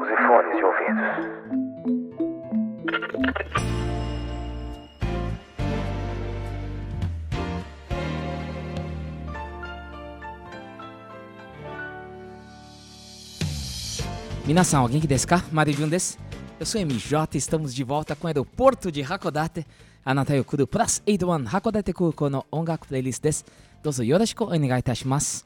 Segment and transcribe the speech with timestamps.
[0.00, 1.10] Use fones de ouvidos.
[14.46, 15.44] Minação, alguém que desca?
[15.52, 16.18] Marijun des?
[16.58, 19.66] Eu sou MJ, estamos de volta com o aeroporto de Hakodate.
[20.02, 23.44] A Natai Okuro Plus 81 Hakodate Kuko no Ongaku Playlist des.
[23.82, 25.44] Dozo yoroshiku onegai itashimasu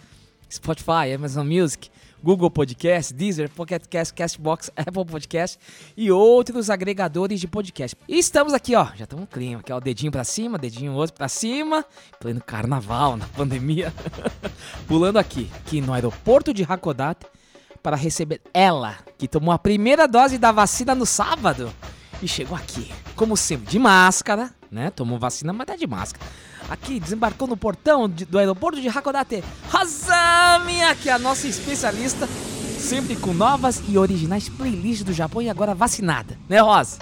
[0.53, 1.91] Spotify, Amazon Music,
[2.23, 5.59] Google Podcast, Deezer, Pocket Cast, Castbox, Apple Podcast
[5.97, 7.97] e outros agregadores de podcast.
[8.07, 10.93] E estamos aqui, ó, já estamos no clima, aqui ó, o dedinho pra cima, dedinho
[10.93, 11.85] outro pra cima,
[12.21, 13.93] pleno carnaval, na pandemia,
[14.87, 17.27] pulando aqui, aqui no aeroporto de Hakodate
[17.83, 21.73] para receber ela, que tomou a primeira dose da vacina no sábado
[22.23, 24.91] e chegou aqui, como sempre, de máscara, né?
[24.91, 26.25] Tomou vacina, mas tá de máscara.
[26.73, 32.27] Aqui, desembarcou no portão de- do aeroporto de Hakodate, Hazami, que é a nossa especialista,
[32.79, 36.97] sempre com novas e originais playlists do Japão e agora vacinada, né, Rosa?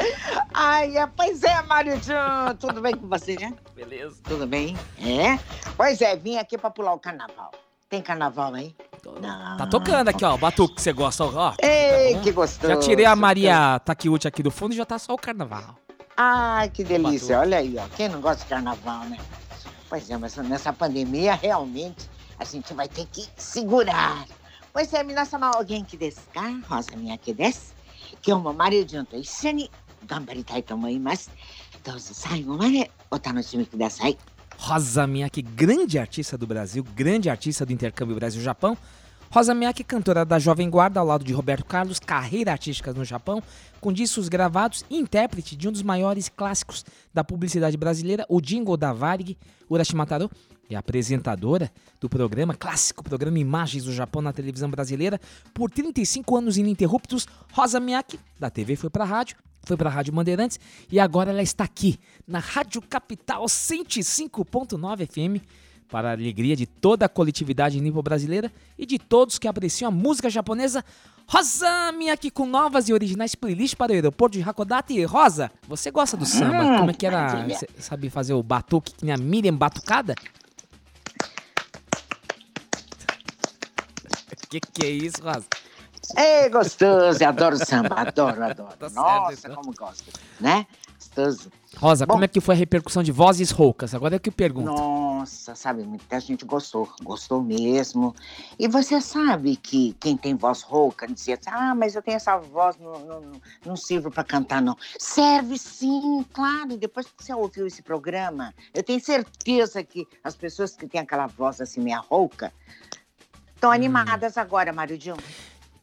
[0.53, 2.57] Ai, é, pois é, Mário Tchan.
[2.59, 3.55] Tudo bem com você, né?
[3.77, 4.17] Beleza.
[4.25, 4.77] Tudo bem?
[5.01, 5.39] É?
[5.77, 7.53] Pois é, vim aqui pra pular o carnaval.
[7.89, 8.75] Tem carnaval aí?
[9.23, 9.57] Não.
[9.57, 11.55] Tá tocando aqui, ó, o batuque que você gosta, ó.
[11.63, 12.73] Ei, Tá que gostoso.
[12.73, 15.77] Já tirei a Maria Takiuchi aqui do fundo e já tá só o carnaval.
[16.17, 17.37] Ai, que delícia.
[17.37, 17.55] Batuque.
[17.55, 17.87] Olha aí, ó.
[17.97, 19.17] Quem não gosta de carnaval, né?
[19.90, 22.10] Pois é, mas nessa pandemia, realmente,
[22.40, 24.26] a gente vai ter que segurar.
[24.74, 26.44] Pois é, minasan o genki desu ka?
[26.68, 27.76] Rosa miyake desu.
[28.26, 29.70] 今日もマリオジュンと一緒に
[30.08, 31.32] 頑張りたいと思います。
[31.84, 34.18] どうぞ最後までお楽しみください。
[34.58, 38.78] Rosa Miyake, grande artista do Brasil, grande artista do intercâmbio Brasil-Japão.
[39.33, 43.41] Rosa Miyake, cantora da Jovem Guarda, ao lado de Roberto Carlos, carreira artística no Japão,
[43.81, 48.77] com discos gravados e intérprete de um dos maiores clássicos da publicidade brasileira, o jingle
[48.77, 49.39] da Varig,
[49.69, 50.29] Urashimataro,
[50.69, 51.71] e apresentadora
[52.01, 55.21] do programa, clássico programa Imagens do Japão na televisão brasileira,
[55.55, 60.59] por 35 anos ininterruptos, Rosa Miyake, da TV foi pra rádio, foi pra Rádio Bandeirantes
[60.91, 65.45] e agora ela está aqui na Rádio Capital 105.9 FM
[65.91, 70.31] para a alegria de toda a coletividade nipo-brasileira e de todos que apreciam a música
[70.31, 70.85] japonesa.
[71.27, 75.03] Rosa Miyake com novas e originais playlists para o aeroporto de Hakodate.
[75.05, 76.63] Rosa, você gosta do samba?
[76.65, 77.47] Hum, Como é que era?
[77.49, 80.15] Você sabe fazer o batuque que nem a Miriam Batucada?
[84.49, 85.47] Que que é isso, Rosa?
[86.17, 88.75] É gostoso, eu adoro samba, adoro, adoro.
[88.79, 89.55] Tá certo, Nossa, então.
[89.63, 90.11] como gosto,
[90.41, 90.67] né?
[90.97, 91.53] Gostoso.
[91.77, 92.15] Rosa, Bom.
[92.15, 93.95] como é que foi a repercussão de vozes roucas?
[93.95, 94.73] Agora é que eu pergunto.
[94.73, 98.15] Nossa, sabe, muita gente gostou, gostou mesmo.
[98.59, 102.37] E você sabe que quem tem voz rouca dizia assim, ah, mas eu tenho essa
[102.37, 103.33] voz, não, não,
[103.65, 104.77] não, sirvo para cantar, não.
[104.99, 106.77] Serve sim, claro.
[106.77, 111.29] Depois que você ouviu esse programa, eu tenho certeza que as pessoas que têm aquela
[111.29, 112.53] voz assim meia rouca
[113.55, 115.23] estão animadas agora, Mário Dilma.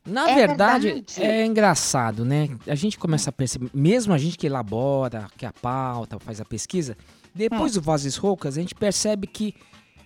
[0.08, 1.22] Na É verdade, verdade.
[1.22, 2.50] é engraçado, né?
[2.66, 6.46] A gente começa a perceber, mesmo a gente que elabora, que a pauta, faz a
[6.46, 6.96] pesquisa,
[7.36, 7.80] depois Hum.
[7.80, 9.54] do Vozes Roucas, a gente percebe que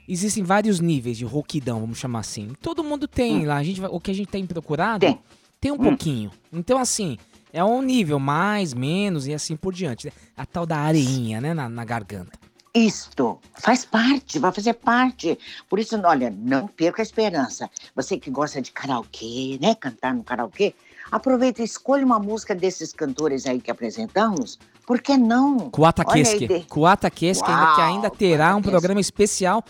[0.07, 2.49] existem vários níveis de rouquidão, vamos chamar assim.
[2.61, 5.17] Todo mundo tem lá, a gente o que a gente tem procurado Hum.
[5.59, 5.71] Tem.
[5.71, 6.31] um pouquinho.
[6.51, 7.17] Então, assim,
[7.53, 10.07] é um nível mais, menos e assim por diante.
[10.07, 10.11] né?
[10.35, 12.31] A tal da areinha, né, na, na garganta.
[12.73, 15.37] Isto faz parte, vai fazer parte.
[15.69, 17.69] Por isso, olha, não perca a esperança.
[17.95, 19.75] Você que gosta de karaokê, né?
[19.75, 20.73] Cantar no karaokê,
[21.11, 24.57] aproveita e escolha uma música desses cantores aí que apresentamos.
[24.87, 25.69] Por que não?
[25.69, 26.47] Kuata Keske.
[26.47, 29.63] de- Kuata Keske, que ainda terá um programa especial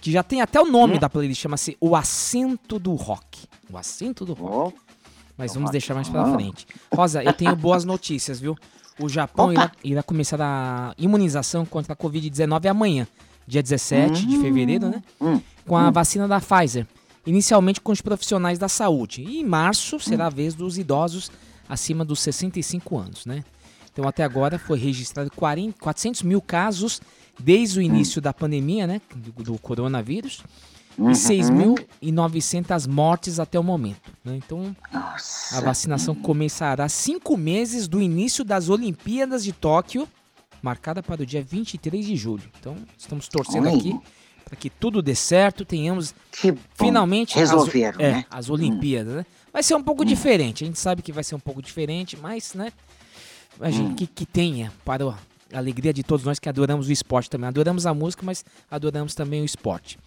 [0.00, 0.98] que já tem até o nome Hum.
[0.98, 3.46] da playlist, chama-se O Acento do Rock.
[3.72, 4.74] O Acento do Rock.
[4.76, 4.90] Oh,
[5.38, 6.34] Mas vamos deixar mais pra Oh.
[6.34, 6.66] frente.
[6.92, 8.54] Rosa, eu tenho boas notícias, viu?
[9.00, 13.06] O Japão irá, irá começar a imunização contra a Covid-19 amanhã,
[13.46, 15.02] dia 17 de fevereiro, né?
[15.20, 16.86] hum, Com a vacina da Pfizer.
[17.26, 19.22] Inicialmente com os profissionais da saúde.
[19.22, 21.30] E em março será a vez dos idosos
[21.68, 23.44] acima dos 65 anos, né?
[23.92, 27.00] Então até agora foi registrado 40, 400 mil casos
[27.38, 29.00] desde o início da pandemia, né?
[29.14, 30.42] Do, do coronavírus.
[30.98, 31.10] Uhum.
[31.10, 34.10] E 6.900 mortes até o momento.
[34.24, 34.36] Né?
[34.36, 35.58] Então nossa.
[35.58, 40.08] a vacinação começará cinco meses do início das Olimpíadas de Tóquio,
[40.62, 42.44] marcada para o dia 23 de julho.
[42.58, 43.78] Então, estamos torcendo Oi.
[43.78, 44.00] aqui
[44.44, 48.24] para que tudo dê certo, tenhamos Que finalmente resolveram, as, é, né?
[48.28, 49.26] as Olimpíadas, né?
[49.52, 52.54] Vai ser um pouco diferente, a gente sabe que vai ser um pouco diferente, mas,
[52.54, 52.72] né,
[53.60, 53.94] a Hum.
[53.94, 55.16] que, que tenha para a
[55.58, 57.48] alegria de todos nós que adoramos o esporte também.
[57.48, 59.98] Adoramos a música, mas adoramos também o esporte.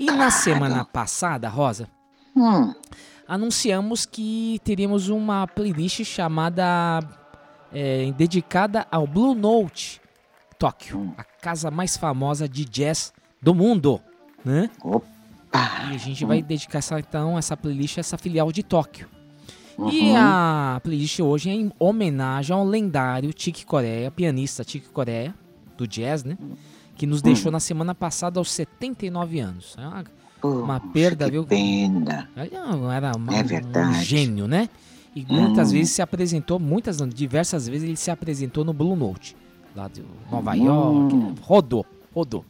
[0.00, 1.86] E na semana passada, Rosa,
[2.34, 2.72] Hum,
[3.28, 7.00] anunciamos que teríamos uma playlist chamada
[7.72, 10.00] é, dedicada ao Blue Note
[10.58, 13.12] Tóquio, a casa mais famosa de jazz
[13.42, 14.00] do mundo,
[14.44, 14.70] né?
[14.82, 15.06] opa.
[15.90, 19.08] E a gente vai dedicar essa, então essa playlist a essa filial de Tóquio.
[19.90, 25.34] E a playlist hoje é em homenagem ao lendário Chick Corea, pianista Chick Corea,
[25.76, 26.38] do jazz, né?
[27.00, 29.74] Que nos deixou na semana passada aos 79 anos.
[29.78, 30.04] É uma,
[30.42, 31.44] uma Puxa, perda, que viu?
[31.46, 32.28] pena.
[32.36, 34.04] Ele Era uma- É um verdade.
[34.04, 34.68] gênio, né?
[35.16, 35.72] E muitas Hum.
[35.72, 39.34] vezes se apresentou, muitas, não, diversas vezes ele se apresentou no Blue Note,
[39.74, 40.62] lá de Nova Hum.
[40.66, 41.14] York.
[41.16, 41.34] né?
[41.40, 42.44] Rodou, rodou.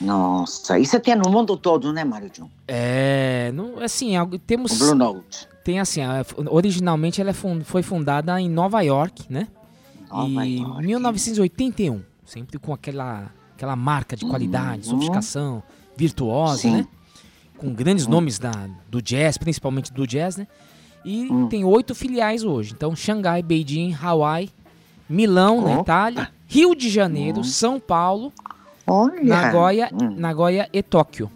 [0.00, 2.48] Nossa, isso tem no mundo todo, né, Mário Jun?
[2.68, 5.48] É, não, assim, algo- O temos, Blue Note.
[5.64, 6.02] tem assim,
[6.48, 7.34] originalmente ela é
[7.64, 9.48] foi fundada em Nova York, né?
[10.08, 10.86] Nova e York.
[10.86, 15.62] 1981, sempre com aquela, aquela marca de qualidade, sofisticação,
[15.96, 16.58] virtuosa, Uhum.
[16.58, 16.70] Sim.
[16.70, 16.76] Uhum.
[16.78, 16.86] né?
[17.58, 18.52] Com grandes nomes da,
[18.88, 20.46] do jazz, principalmente do jazz, né?
[21.04, 21.48] E Hum.
[21.48, 22.72] tem oito filiais hoje.
[22.72, 24.48] Então, Xangai, Beijing, Hawaii,
[25.10, 25.80] Milão, na.
[25.80, 28.32] Itália, Rio de Janeiro, São Paulo,
[28.86, 29.22] Olha.
[29.24, 30.14] Nagoya, Hum.
[30.16, 31.28] Nagoya e Tóquio.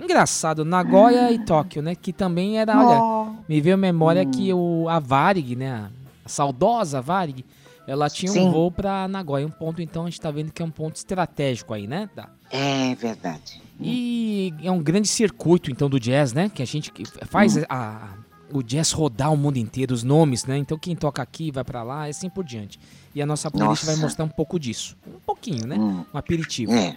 [0.00, 1.94] Engraçado, Nagoya e Tóquio, né?
[1.94, 5.70] Que também era, olha, me veio a memória que o, a Varig, né?
[5.72, 5.90] A,
[6.24, 7.44] a saudosa Varig,
[7.88, 8.50] ela tinha um Sim.
[8.50, 9.46] voo pra Nagoya.
[9.46, 12.10] Um ponto, então, a gente tá vendo que é um ponto estratégico aí, né?
[12.14, 12.28] Tá.
[12.50, 13.62] é verdade.
[13.80, 16.50] E é um grande circuito, então, do jazz, né?
[16.54, 16.92] Que a gente
[17.30, 18.10] faz a,
[18.52, 20.58] o jazz rodar o mundo inteiro, os nomes, né?
[20.58, 22.78] Então, quem toca aqui vai pra lá, e assim por diante.
[23.14, 24.06] E a nossa playlist vai Nossa.
[24.06, 24.94] mostrar um pouco disso.
[25.06, 25.76] Um pouquinho, né?
[25.78, 26.04] Hum.
[26.12, 26.72] Um aperitivo.
[26.72, 26.94] É.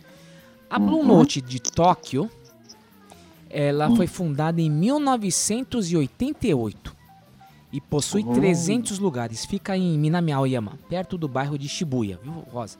[0.69, 2.29] A Blue Note de Tóquio,
[3.49, 6.99] ela foi fundada em 1988
[7.71, 9.45] e possui 300 lugares.
[9.45, 12.77] Fica em Minami Aoyama, perto do bairro de Shibuya, viu, Rosa?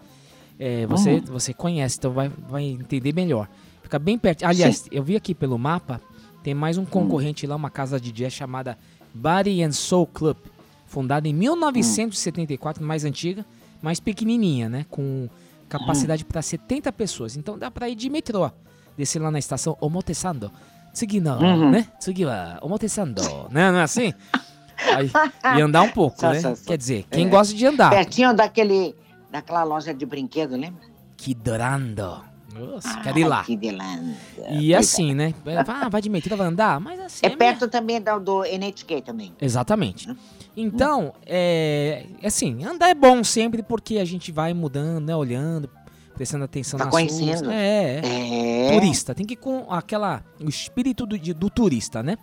[0.60, 3.48] É, você, você conhece, então vai, vai entender melhor.
[3.81, 4.43] Fica bem perto.
[4.43, 6.00] Aliás, eu vi aqui pelo mapa,
[6.43, 8.77] tem mais um concorrente lá, uma casa de jazz chamada
[9.13, 10.38] Body and Soul Club,
[10.86, 13.45] fundada em 1974, mais antiga,
[13.81, 14.86] mais pequenininha, né?
[14.89, 15.27] Com
[15.67, 17.36] capacidade para 70 pessoas.
[17.38, 18.51] Então dá para ir de metrô.
[18.98, 20.51] Descer lá na estação Omotesando.
[20.93, 21.88] Tsugi no, né?
[21.98, 23.21] Tsugi wa Omotesando.
[23.50, 23.71] Né?
[23.71, 24.13] Não é assim?
[24.96, 25.12] Aí,
[25.58, 26.40] e andar um pouco, Só, né?
[26.40, 26.66] só, só.
[26.66, 27.90] Quer dizer, quem gosta de andar.
[27.90, 28.96] Pertinho daquele,
[29.32, 30.82] daquela loja de brinquedo, lembra?
[31.18, 32.22] Kidorando.
[32.54, 33.44] Nossa, quero ir lá.
[33.46, 34.14] Que delanda.
[34.50, 35.34] E assim, né?
[35.68, 36.80] Ah, vai de metrô, vai andar?
[36.82, 37.20] Mas assim.
[37.26, 39.34] É minha- perto também do, do NHK também.
[39.40, 40.10] Exatamente.
[40.58, 45.16] Então, é, assim, andar é bom sempre porque a gente vai mudando, né?
[45.16, 45.70] Olhando,
[46.14, 47.46] prestando atenção Tá nas conhecendo.
[47.46, 47.56] ruas.
[47.56, 48.66] É, é.
[48.68, 48.72] É.
[48.74, 52.18] Turista, tem que ir com aquela, o espírito do, do turista, né?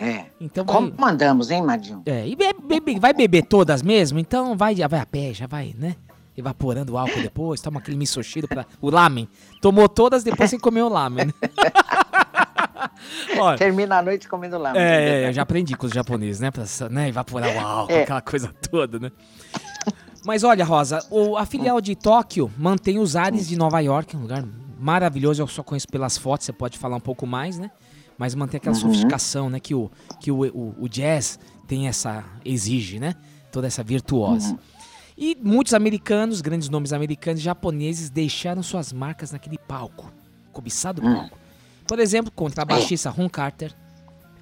[0.00, 0.24] É.
[0.40, 2.02] Então vai, Como andamos, hein, Madinho?
[2.06, 5.74] é, e bebe- bebe- vai beber todas mesmo, então vai, vai a pé, já vai,
[5.78, 5.94] né?
[6.36, 9.28] evaporando o álcool depois, toma aquele misoshiro para o lamen.
[9.60, 11.26] Tomou todas, depois você comeu o lamen.
[11.28, 11.32] né?
[13.38, 14.72] Olha, Termina a noite comendo lá.
[14.76, 16.50] é, é, eu já aprendi com os japoneses, né?
[16.50, 18.02] Pra né, evaporar o álcool, É.
[18.02, 19.10] aquela coisa toda, né?
[20.24, 24.20] Mas olha, Rosa, o- a filial de Tóquio mantém os ares de Nova York, um
[24.22, 24.44] lugar
[24.78, 27.70] maravilhoso, eu só conheço pelas fotos, você pode falar um pouco mais, né?
[28.20, 29.58] Mas mantém aquela sofisticação, né?
[29.58, 32.22] Que, o, que o, o, o jazz tem essa.
[32.44, 33.14] exige, né?
[33.50, 34.58] Toda essa virtuosa.
[35.16, 40.12] E muitos americanos, grandes nomes americanos e japoneses deixaram suas marcas naquele palco,
[40.52, 41.38] cobiçado palco.
[41.88, 43.74] Por exemplo, contrabaixista Ron Carter,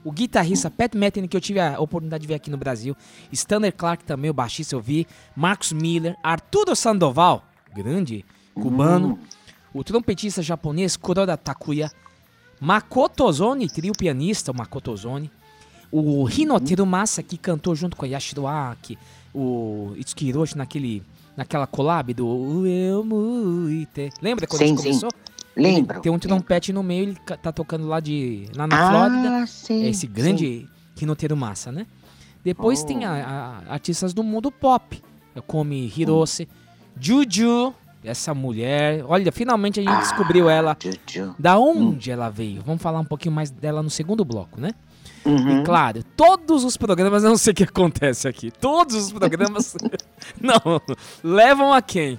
[0.03, 2.97] o guitarrista Pat Metheny, que eu tive a oportunidade de ver aqui no Brasil,
[3.31, 5.07] Stanley Clark também, o baixista eu vi,
[5.37, 9.21] Marcos Miller, Arturo Sandoval, grande cubano,
[9.73, 11.89] o trompetista japonês Kuroda Takuya,
[12.61, 15.31] Makoto Ozone, trio pianista, o Makoto Ozone,
[15.91, 18.99] o Hinotero Masa, que cantou junto com a Yashiro Aki,
[19.35, 21.03] o Itsuki Hiroshi naquele,
[21.37, 24.11] naquela collab do Ueu Muite.
[24.21, 24.89] Lembra quando Sim, gente sim.
[24.89, 25.11] começou?
[25.57, 25.97] Lembro.
[25.97, 29.47] Ele tem um trompete no meio, ele tá tocando lá, de, lá na Ah, Flórida.
[29.47, 29.85] sim.
[29.85, 30.69] É esse grande
[31.01, 31.87] Hinotero Massa, né?
[32.45, 35.01] Depois tem a- a- artistas do mundo pop,
[35.47, 36.49] como Hirose,
[37.01, 37.73] Juju,
[38.05, 39.05] essa mulher.
[39.07, 40.77] Olha, finalmente a gente Ah, descobriu ela.
[41.39, 42.63] Da onde ela veio?
[42.63, 44.71] Vamos falar um pouquinho mais dela no segundo bloco, né?
[45.25, 45.61] Uhum.
[45.61, 48.51] E claro, todos os programas, eu não sei o que acontece aqui.
[48.51, 49.75] Todos os programas
[50.41, 50.81] não
[51.23, 52.19] levam a quem?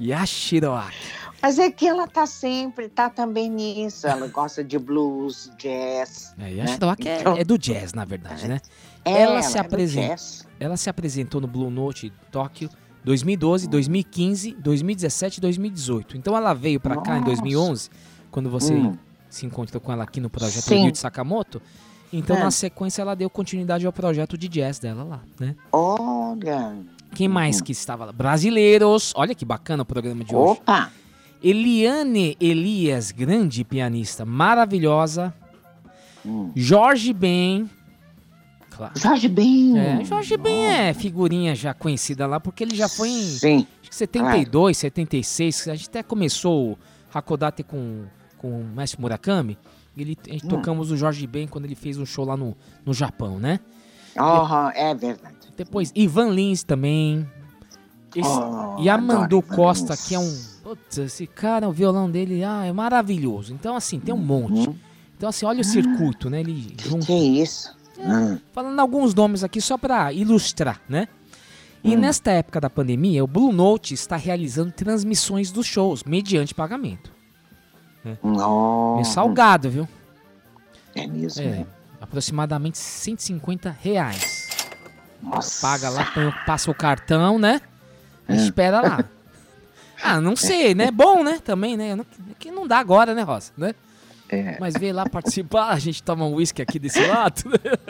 [0.00, 0.94] Yashiro Aki.
[1.42, 4.06] Mas é que ela tá sempre, tá também nisso.
[4.06, 6.34] Ela gosta de blues, jazz.
[6.38, 8.60] É, Yashiro Aki é, Então- é do jazz, na verdade, né?
[9.04, 10.46] É, Ela se é do apresenta- jazz.
[10.58, 12.68] Ela se apresentou no Blue Note Tóquio
[13.06, 16.16] 2012, 2015, 2017 e 2018.
[16.16, 17.26] Então ela veio pra cá em Nossa.
[17.26, 17.88] 2011,
[18.32, 18.98] quando você Hum.
[19.30, 20.80] se encontrou com ela aqui no projeto Sim.
[20.80, 21.62] Ryuichi Sakamoto.
[22.12, 22.40] Então É.
[22.40, 25.54] na sequência ela deu continuidade ao projeto de jazz dela lá, né?
[25.70, 26.76] Olha.
[27.14, 28.12] Quem mais que estava lá?
[28.12, 29.12] Brasileiros.
[29.16, 30.52] Olha que bacana o programa de hoje.
[30.60, 30.90] Opa.
[31.42, 35.32] Eliane Elias, grande pianista, maravilhosa.
[36.24, 36.50] Hum.
[36.56, 37.70] Jorge Ben.
[38.76, 38.92] Claro.
[38.98, 39.78] Jorge Ben.
[39.78, 43.66] É, Jorge Ben é figurinha já conhecida lá, porque ele já foi em Sim.
[43.80, 45.68] acho que 72, 76.
[45.68, 46.78] A gente até começou o
[47.12, 48.04] Hakodate com,
[48.36, 49.56] com o Mestre Murakami.
[49.96, 50.48] Ele, a gente Hum.
[50.50, 52.54] tocamos o Jorge Ben quando ele fez um show lá no,
[52.84, 53.60] no Japão, né?
[54.18, 55.36] Aham, é verdade.
[55.56, 57.26] Depois, Ivan Lins também.
[58.14, 60.06] Esse- Oh, e Amandu Costa, Lins.
[60.06, 60.38] que é um.
[60.62, 63.52] Putz, esse cara, o violão dele ah, é maravilhoso.
[63.54, 64.68] Então, assim, tem um monte.
[65.16, 66.40] Então, assim, olha o circuito, né?
[66.40, 67.06] Ele Que junta.
[67.06, 67.74] que é isso?
[67.98, 68.38] Hum.
[68.52, 71.08] Falando alguns nomes aqui só para ilustrar, né?
[71.84, 72.00] E Hum.
[72.00, 77.10] nesta época da pandemia, o Blue Note está realizando transmissões dos shows mediante pagamento.
[78.22, 79.88] Oh, Meio salgado, viu?
[80.94, 81.42] É mesmo.
[81.42, 81.66] É, né?
[82.00, 84.46] aproximadamente 150 reais.
[85.22, 85.60] Nossa.
[85.66, 86.06] Paga lá,
[86.46, 87.60] passa o cartão, né?
[88.28, 88.36] E É.
[88.36, 89.04] espera lá.
[90.02, 90.90] Ah, não sei, né?
[90.90, 91.38] Bom, né?
[91.42, 91.94] Também, né?
[91.96, 92.04] Não-
[92.38, 93.50] Que não dá agora, né, Rosa?
[93.56, 93.74] Né?
[94.28, 94.56] É.
[94.58, 97.42] Mas vem lá participar, a gente toma um uísque aqui desse lado.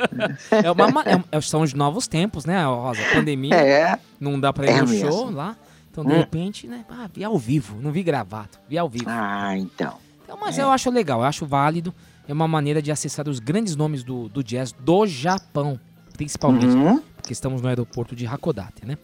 [0.51, 3.01] é uma, ma- é é- são os novos tempos, né, Rosa?
[3.13, 3.99] Pandemia, É.
[4.21, 5.11] não dá pra ir É no mesmo.
[5.11, 5.57] show lá.
[5.91, 6.17] Então, de Hum.
[6.19, 6.85] repente, né?
[6.91, 9.07] Ah, vi ao vivo, não vi gravado, vi ao vivo.
[9.09, 9.95] Ah, então.
[10.25, 11.95] Então, mas eu acho legal, eu acho válido.
[12.29, 15.79] É uma maneira de acessar os grandes nomes do, do jazz do Japão,
[16.15, 17.01] principalmente, Uhum.
[17.17, 18.99] porque estamos no aeroporto de Hakodate, né?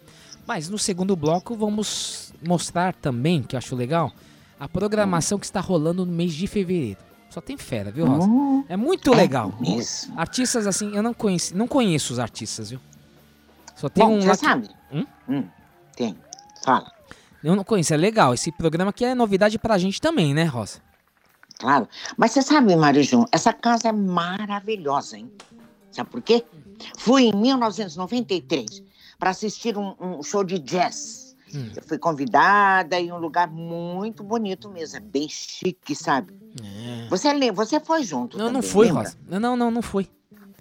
[0.47, 4.12] Mas no segundo bloco vamos mostrar também, que eu acho legal,
[4.59, 6.99] a programação que está rolando no mês de fevereiro.
[7.33, 8.29] Só tem fera, viu, Rosa?
[8.29, 9.55] Hum, É muito legal.
[9.59, 10.12] Mesmo.
[10.21, 12.79] Artistas assim, eu não conheço, não conheço os artistas, viu?
[13.75, 14.69] Só tem Bom, um você que sabe?
[14.93, 15.07] Hum?
[15.27, 15.45] Hum,
[15.97, 16.15] Tem.
[16.62, 16.93] Fala.
[17.43, 18.35] eu não conheço, é legal.
[18.35, 20.81] Esse programa aqui é novidade pra gente também, né, Rosa?
[21.59, 21.89] Claro.
[22.19, 25.33] Mas você sabe, Marijum, essa casa é maravilhosa, hein?
[25.91, 26.45] Sabe por quê?
[26.99, 28.83] Fui em 1993
[29.19, 31.22] para assistir um, um show de jazz.
[31.54, 31.71] Hum.
[31.76, 36.32] Eu fui convidada em um lugar muito bonito mesmo, é bem chique, sabe?
[37.09, 37.64] Você lembra?
[37.64, 39.02] Você foi junto Não, não também, fui, lembra?
[39.02, 39.16] Rosa.
[39.28, 40.09] Não, não, não, não fui.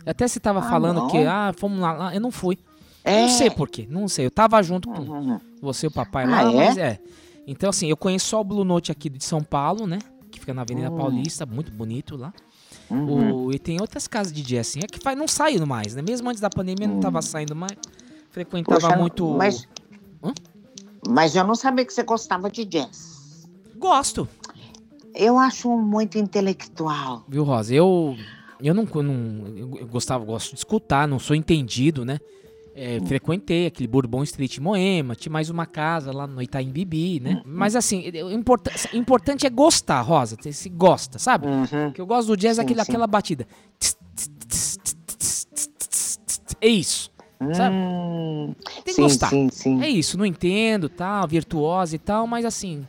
[0.05, 1.07] Até você tava Ah, falando não?
[1.07, 2.57] que, ah, fomos lá, lá, eu não fui.
[3.03, 3.21] É.
[3.21, 4.25] Não sei por quê, não sei.
[4.25, 5.39] Eu tava junto com Uhum.
[5.61, 6.55] você e o papai Ah, lá, é?
[6.55, 6.99] mas é.
[7.47, 9.99] Então, assim, eu conheço só o Blue Note aqui de São Paulo, né?
[10.31, 10.97] Que fica na Avenida Hum.
[10.97, 12.33] Paulista, muito bonito lá.
[12.89, 13.47] Uhum.
[13.47, 16.01] O- e tem outras casas de jazz, assim, é que faz, não saiu mais, né?
[16.01, 17.73] Mesmo antes da pandemia não tava saindo mais.
[18.29, 18.81] Frequentava Hum.
[18.89, 19.27] Poxa, muito.
[19.33, 19.67] Mas,
[20.23, 20.33] Hã?
[21.07, 23.47] Mas eu não sabia que você gostava de jazz.
[23.77, 24.27] Gosto,
[25.13, 27.25] Eu acho muito intelectual.
[27.27, 27.73] viu, Rosa?
[27.75, 28.15] Eu.
[28.63, 32.19] Eu não, não eu gostava, gosto de escutar, não sou entendido, né?
[32.75, 33.05] É, Hum.
[33.07, 37.23] frequentei aquele Bourbon Street em Moema, tinha mais uma casa lá no Itaim Bibi, Hum,
[37.23, 37.41] né?
[37.45, 40.37] Mas assim, o importa- o importante é gostar, Rosa.
[40.39, 41.47] Você se gosta, sabe?
[41.47, 41.87] Uhum.
[41.89, 42.91] O que eu gosto do jazz é Sim, aquele, sim.
[42.91, 43.45] aquela batida.
[46.61, 47.11] É isso.
[47.53, 47.75] Sabe?
[47.75, 49.29] Hum, Tem que sim, gostar.
[49.29, 49.81] sim, sim.
[49.81, 52.85] É isso, não entendo, tal, virtuosa e tal, mas assim,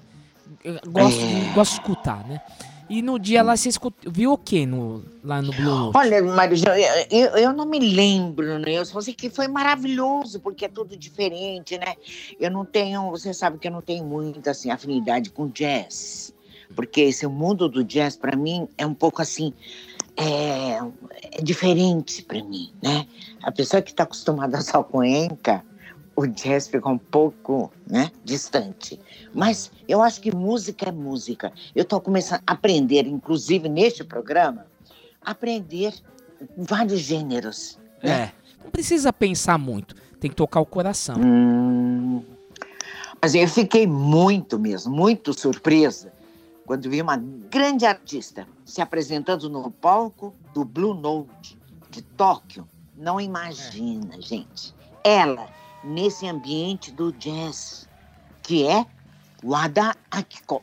[0.88, 1.54] gosto, É.
[1.54, 2.40] gosto de escutar, né?
[2.88, 5.96] E no dia lá você escutou, viu o que no, lá no Blue Note?
[5.96, 6.58] Olha, Mário,
[7.10, 8.72] eu, eu, eu não me lembro, né?
[8.72, 11.94] Eu só sei que foi maravilhoso, porque é tudo diferente, né?
[12.38, 16.34] Eu não tenho, você sabe que eu não tenho muita assim, afinidade com jazz.
[16.76, 19.54] Porque esse mundo do jazz, para mim, é um pouco assim.
[20.16, 20.78] É,
[21.32, 23.06] é diferente para mim, né?
[23.42, 25.64] A pessoa que está acostumada só com enca,
[26.14, 29.00] o jazz fica um pouco né, distante.
[29.34, 31.52] Mas eu acho que música é música.
[31.74, 34.66] Eu estou começando a aprender, inclusive neste programa,
[35.24, 35.94] aprender
[36.56, 37.78] vários gêneros.
[38.02, 38.10] Né?
[38.10, 41.16] É, não precisa pensar muito, tem que tocar o coração.
[41.18, 42.22] Hum,
[43.20, 46.12] mas eu fiquei muito mesmo, muito surpresa
[46.66, 51.58] quando vi uma grande artista se apresentando no palco do Blue Note
[51.90, 52.66] de Tóquio.
[52.96, 54.74] Não imagina, gente.
[55.04, 55.48] Ela
[55.82, 57.88] nesse ambiente do jazz,
[58.42, 58.86] que é
[59.42, 60.62] Wada Akiko.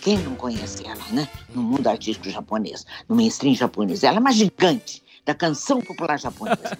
[0.00, 1.28] Quem não conhece ela, né?
[1.54, 4.02] No mundo artístico japonês, no mainstream japonês.
[4.02, 6.76] Ela é uma gigante da canção popular japonesa.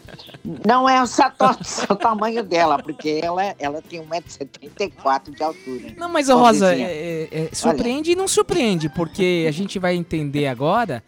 [0.67, 5.95] Não é o Satoshi, o tamanho dela, porque ela, ela tem 1,74m de altura.
[5.97, 10.49] Não, mas, Rosa, é- é- é, surpreende e não surpreende, porque a gente vai entender
[10.49, 11.03] agora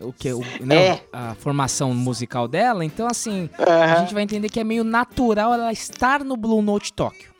[0.00, 1.00] o que o, né, É.
[1.12, 2.84] a formação musical dela.
[2.84, 6.92] Então, assim, a gente vai entender que é meio natural ela estar no Blue Note
[6.92, 7.30] Tóquio.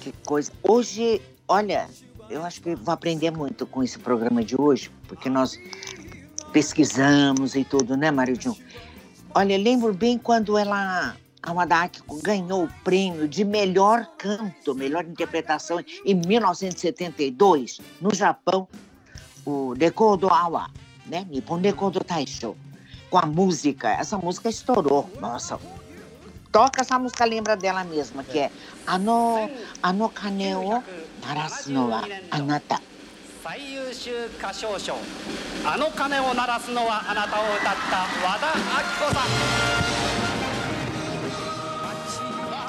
[0.00, 0.50] Que coisa.
[0.62, 1.88] Hoje, olha,
[2.28, 5.56] eu acho que vou aprender muito com esse programa de hoje, porque nós
[6.52, 8.54] pesquisamos e tudo, né, Mário Jun?
[9.38, 15.04] Olha, lembro bem quando ela, a Wada Akiko, ganhou o prêmio de melhor canto, melhor
[15.04, 18.66] interpretação em 1972, no Japão,
[19.46, 20.68] o Dekodo Awa,
[21.06, 21.24] né?
[21.30, 22.56] Nippon Dekodo Taisho,
[23.08, 23.90] com a música.
[23.90, 25.08] Essa música estourou.
[25.20, 25.56] Nossa,
[26.50, 28.50] toca essa música, lembra dela mesma, que é
[28.88, 29.48] Ano,
[29.80, 30.82] ano kane o
[31.24, 32.02] narasu no wa
[32.32, 32.80] anata.
[33.47, 34.95] 最優秀歌唱賞
[35.65, 38.57] あの鐘を鳴らすのはあなたを歌った和田アキ
[38.99, 39.23] 子さん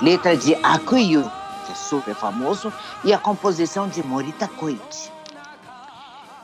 [0.03, 1.23] Letra de Akuyu,
[1.65, 2.71] que é super famoso,
[3.05, 5.11] e a composição de Morita Koichi.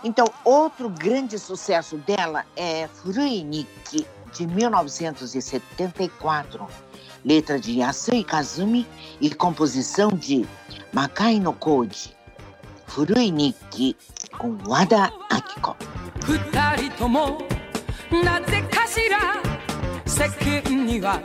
[0.03, 6.67] Então, outro grande sucesso dela é Furui Nikki, de 1974.
[7.23, 8.87] Letra de Yasui Kazumi
[9.21, 10.49] e composição de
[10.93, 12.17] Makai no Koji.
[12.96, 13.94] Furui Nikki,
[14.38, 15.76] com Wada Akiko.
[16.26, 17.40] 二人とも
[18.24, 19.36] なぜかしら
[20.06, 20.30] 世
[20.64, 21.20] 間には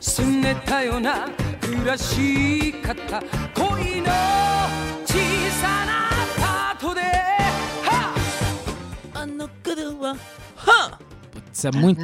[0.00, 1.28] すねたような
[1.60, 3.20] 暮らし方
[3.54, 4.06] 恋の
[5.04, 5.14] 小
[5.60, 8.14] さなパートでは
[9.14, 10.16] あの頃は
[10.56, 10.98] は
[11.52, 12.02] Isso é muito,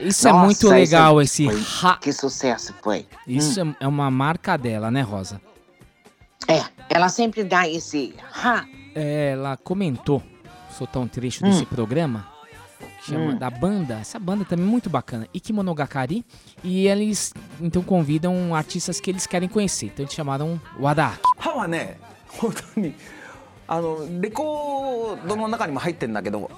[0.00, 1.98] isso é Nossa, muito isso legal, é- esse foi- ha.
[2.00, 3.06] Que sucesso foi.
[3.26, 5.40] Isso é- é uma marca dela, né, Rosa?
[6.47, 8.65] É, ela sempre dá esse ha.
[8.95, 10.21] É, ela comentou,
[10.77, 12.27] soltou um trecho desse programa,
[13.03, 13.37] que chama Hum.
[13.37, 16.25] da banda, essa banda também é muito bacana, Ikimonogakari,
[16.63, 21.19] e eles então convidam artistas que eles querem conhecer, então eles chamaram Wadaaki.
[21.37, 22.93] 歯はね本当に
[23.67, 26.49] あのレコードの中にも入ってんだけど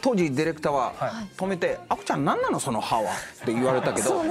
[0.00, 0.92] 当時ディレクターは
[1.36, 3.10] 止めて「あこちゃん何なのその歯は」
[3.42, 4.22] って言われたけど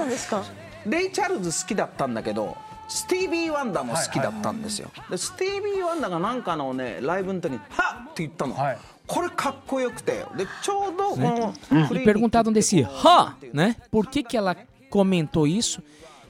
[0.86, 2.56] レイ・チャールズ好きだったんだけど
[2.88, 8.54] スティービー・ワンダーも好きだったんですよ、でスティービー・ワンダーがなんかのねライブの時に「はっ!」って言ったの、
[9.06, 11.52] これかっこよくてでちょうどこの
[11.86, 13.76] フ E リー perguntaram desse ha, né?
[13.90, 14.56] Por que que ela
[14.90, 15.82] comentou isso?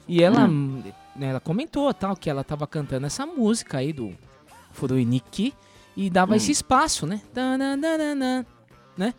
[0.07, 0.93] E ela, né,
[1.29, 4.13] ela comentou tal que ela tava cantando essa música aí do
[4.73, 5.53] Furui Nikki
[5.95, 7.21] e dava esse espaço, né?
[7.33, 8.45] Tananana,
[8.97, 9.13] né?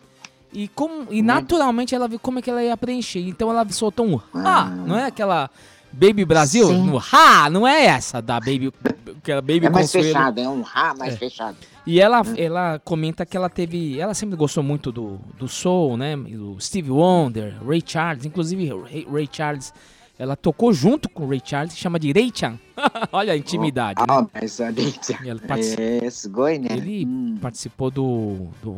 [0.53, 3.27] E, como, e naturalmente ela viu como é que ela ia preencher.
[3.27, 5.51] Então ela soltou um ha, não é aquela
[5.92, 6.68] Baby Brasil?
[6.68, 6.86] Sim.
[6.86, 8.72] No ha, não é essa da Baby,
[9.18, 10.08] aquela Baby É mais Consuelo.
[10.08, 11.18] fechado, é um ha mais É.
[11.18, 11.58] fechado.
[11.86, 14.00] E ela, ela comenta que ela teve.
[14.00, 16.16] Ela sempre gostou muito do, do Soul, né?
[16.16, 18.26] Do Steve Wonder, Ray Charles.
[18.26, 19.74] Inclusive, Ray, Ray Charles.
[20.20, 22.60] Ela tocou junto com o Ray Charles, chama de Ray Chan.
[23.12, 24.06] Olha a intimidade, né?
[24.10, 25.18] Ah, mas a gente...
[25.24, 26.68] Ele participa- É, sugoi, né?
[26.72, 27.08] Ele
[27.42, 28.76] participou do, do,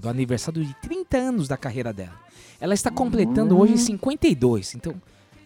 [0.00, 2.14] do aniversário de 30 anos da carreira dela.
[2.58, 4.74] Ela está completando hoje 52.
[4.76, 4.94] Então,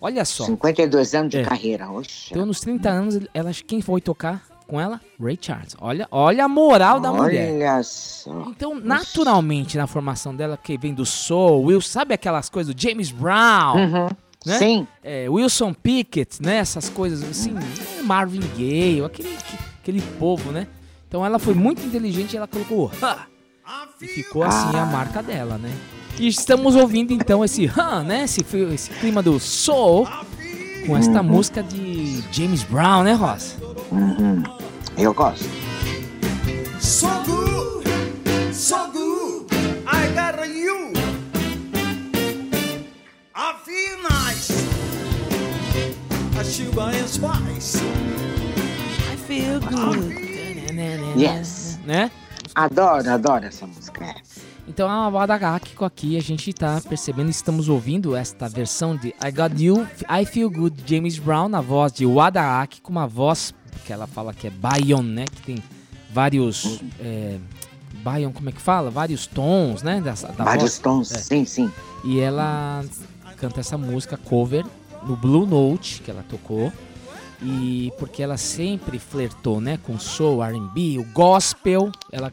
[0.03, 0.45] olha só.
[0.45, 1.43] 52 anos de É.
[1.45, 2.29] carreira, oxe.
[2.31, 5.01] Então, nos 30 anos, ela, quem foi tocar com ela?
[5.21, 5.77] Ray Charles.
[5.81, 7.53] Olha, olha a moral da mulher.
[7.55, 8.45] Olha só.
[8.49, 13.11] Então, naturalmente, na formação dela, que vem do Soul, Will, sabe aquelas coisas do James
[13.11, 14.09] Brown, Uhum.
[14.47, 14.59] né?
[14.59, 14.87] Sim.
[15.03, 16.57] É, Wilson Pickett, né?
[16.57, 17.55] Essas coisas assim,
[18.05, 19.37] Marvin Gaye, aquele,
[19.81, 20.67] aquele povo, né?
[21.09, 23.27] Então ela foi muito inteligente e ela colocou "Ha!"
[24.01, 25.71] e ficou assim a marca dela, né?
[26.23, 28.23] E estamos ouvindo então esse Han, né?
[28.23, 30.07] Esse, esse clima do soul
[30.87, 33.57] com esta música de James Brown, né, Ross?
[33.91, 34.41] Uhum.
[34.97, 35.45] Eu gosto.
[36.81, 39.53] So good, so good,
[39.85, 40.93] I got you.
[43.35, 44.53] I feel nice.
[46.39, 47.83] A sugar and spice.
[49.13, 50.23] I feel good.
[51.21, 51.81] Yes.
[51.85, 52.13] Né?
[52.55, 54.15] Adoro, adoro essa música.
[54.67, 54.71] É.
[54.71, 59.31] Então a Wada Akiko aqui, a gente tá percebendo, estamos ouvindo esta versão de I
[59.31, 63.93] Got You, I Feel Good, James Brown, na voz de Wada Akiko, uma voz que
[63.93, 65.25] ela fala que é Bayon, né?
[65.25, 65.63] Que tem
[66.13, 66.81] vários.
[67.01, 67.39] É,
[68.03, 68.91] Bayon, como é que fala?
[68.91, 70.01] Vários tons, né?
[70.01, 70.79] Da, da Vários voz.
[70.79, 71.19] tons, É.
[71.19, 71.71] sim, sim.
[72.05, 72.85] E ela
[73.37, 74.65] canta essa música cover
[75.05, 76.73] no Blue Note que ela tocou.
[77.45, 81.91] E porque ela sempre flertou, né, com soul, R&B, o gospel.
[82.13, 82.33] Ela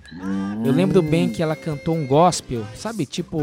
[0.63, 3.39] Eu lembro bem que ela cantou um gospel, sabe, tipo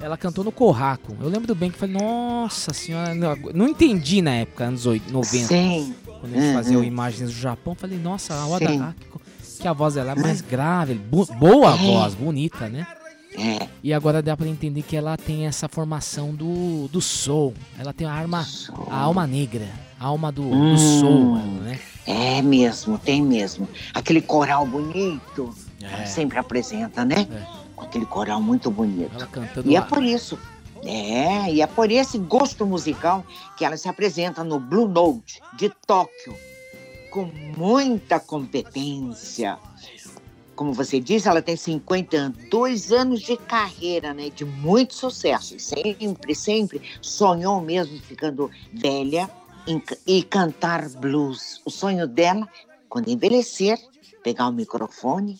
[0.00, 1.16] ela cantou no Corraco.
[1.20, 5.46] Eu lembro bem que falei, nossa senhora, não, não entendi na época, anos 80, 90.
[5.48, 5.94] Sim.
[6.20, 6.54] Quando eles Uhum.
[6.54, 8.80] faziam imagens do Japão, falei, nossa, a Oda Sim.
[8.80, 9.20] Akiko,
[9.60, 11.76] que a voz dela é mais grave, bu- boa É.
[11.76, 12.86] voz, bonita, né?
[13.36, 13.68] É.
[13.82, 17.54] E agora dá pra entender que ela tem essa formação do, do soul.
[17.78, 18.46] Ela tem a arma,
[18.90, 20.76] a alma negra, a alma do, do Hum.
[20.76, 21.78] soul, né?
[22.06, 23.68] É mesmo, tem mesmo.
[23.92, 25.86] Aquele coral bonito, É.
[25.92, 27.26] ela sempre apresenta, né?
[27.76, 29.10] Com aquele coral muito bonito.
[29.64, 30.38] E é por isso,
[30.84, 33.24] é, e é por esse gosto musical
[33.56, 36.34] que ela se apresenta no Blue Note de Tóquio,
[37.10, 39.58] com muita competência.
[40.56, 44.28] Como você disse, ela tem 52 anos de carreira, né?
[44.34, 45.54] De muito sucesso.
[45.54, 49.30] E sempre, sempre sonhou mesmo ficando velha
[50.05, 51.61] e cantar blues.
[51.65, 52.47] O sonho dela,
[52.89, 53.77] quando envelhecer,
[54.23, 55.39] pegar o microfone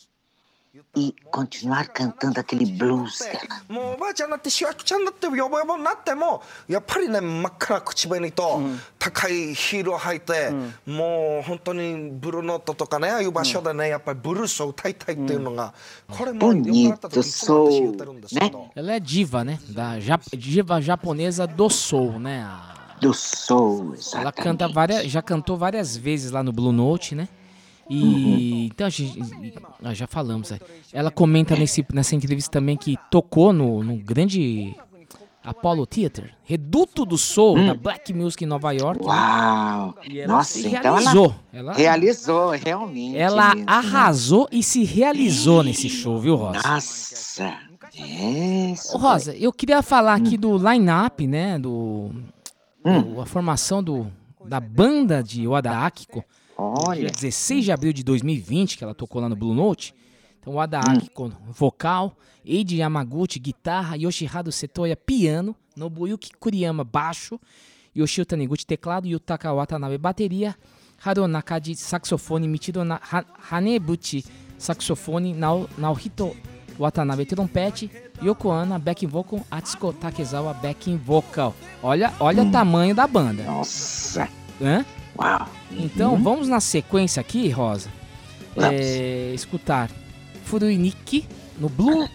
[0.95, 3.39] e continuar cantando aquele blues dela.
[3.69, 8.59] もうおばあちゃんになって主役ちゃんになってヨボヨボになってもやっぱりね真っ赤な口紅と
[8.99, 10.51] 高いヒールを履いて、
[10.85, 15.73] もう本当にブルーノートとかねああいう場所でねやっぱりブルースを歌いたいっていうのが、
[16.09, 18.49] これもう酔っ払った時 Bonito いつも私言ってる soul, んですけ né?
[18.51, 19.59] ど、 Ela é diva, né?
[19.73, 22.43] Da ja- diva japonesa do soul, né?
[22.43, 24.34] A- Do soul, Ela exatamente.
[24.42, 27.28] canta várias, já cantou várias vezes lá no Blue Note, né?
[27.90, 28.68] E Uhum.
[28.72, 29.18] então a gente,
[29.80, 30.52] nós já falamos.
[30.52, 30.58] é.
[30.92, 34.74] Ela comenta nesse, nessa entrevista também que tocou no, no grande
[35.42, 39.00] Apollo Theater, reduto do soul da Black Music em Nova York.
[39.00, 39.06] né?
[39.06, 39.14] Hum.
[39.14, 39.94] Uau!
[40.06, 41.34] E ela Nossa, se então realizou.
[41.52, 43.16] ela Ela, realizou, realmente.
[43.16, 43.72] ela mesmo, né?
[43.72, 46.60] arrasou e se realizou nesse show, viu, Rosa?
[46.68, 47.54] Nossa!
[47.96, 51.58] É, isso Ô, Rosa, eu queria falar aqui do line-up, né?
[51.58, 52.10] Do,
[52.88, 53.20] Hum.
[53.20, 54.06] a formação do,
[54.44, 56.24] da banda de Wada Akiko.
[56.56, 57.00] Olha.
[57.00, 59.94] Dia 16 de abril de 2020, que ela tocou lá no Blue Note.
[60.40, 60.82] Então, Wada Hum.
[60.96, 62.16] Akiko, vocal.
[62.44, 63.96] Eiji Yamaguchi, guitarra.
[63.96, 65.54] Yoshihado Setoya, piano.
[65.76, 67.38] Nobuyuki Kuriyama, baixo.
[67.94, 69.06] Yoshio Taniguchi, teclado.
[69.06, 70.54] Yutaka Watanabe, bateria.
[70.98, 72.48] Haru Nakadi, saxofone.
[73.02, 74.24] Ha- Hanebuchi,
[74.56, 75.32] saxofone.
[75.34, 76.34] Nao- Naohito
[76.79, 77.89] Watanabe, trompete.
[78.21, 79.41] Yoko Ana, backing vocal.
[79.51, 81.53] Atsuko Takezawa, backing vocal.
[81.81, 83.43] Olha, olha o tamanho da banda.
[83.43, 84.27] Nossa!
[84.61, 84.83] Hã?
[85.17, 85.47] Uau!
[85.71, 86.23] Então, Uhum.
[86.23, 87.89] vamos na sequência aqui, Rosa.
[88.55, 88.71] Vamos.
[88.81, 89.89] É, escutar
[90.45, 91.25] Furuiniki
[91.59, 92.07] no Blue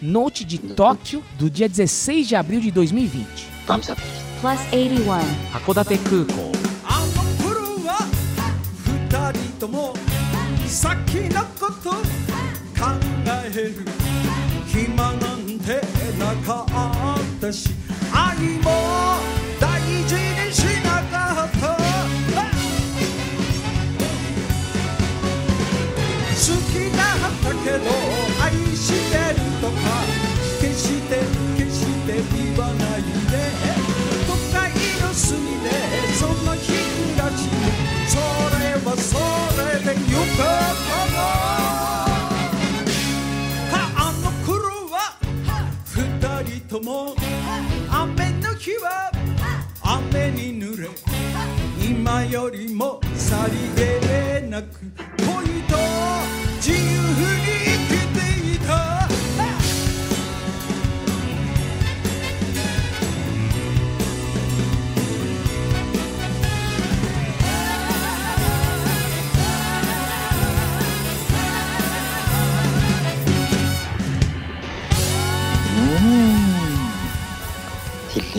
[0.00, 3.26] Note de Tóquio do dia 16 de abril de 2020.
[3.66, 5.20] Vamos a Plus 81.
[5.54, 6.52] Hakodate Kukou.
[6.86, 8.06] あの頃は
[8.84, 9.94] 二人とも
[10.66, 11.96] 先のこと考
[13.46, 13.74] える
[14.71, 15.81] 暇なんて
[16.19, 17.69] なかったし
[18.13, 19.38] 愛も
[46.81, 47.15] も。
[47.91, 49.11] 雨の日は
[49.81, 50.89] 雨に濡れ
[51.83, 54.79] 今よりもさりげなく
[55.17, 55.27] 恋
[55.63, 55.75] と
[56.57, 56.77] 自由
[57.53, 57.58] に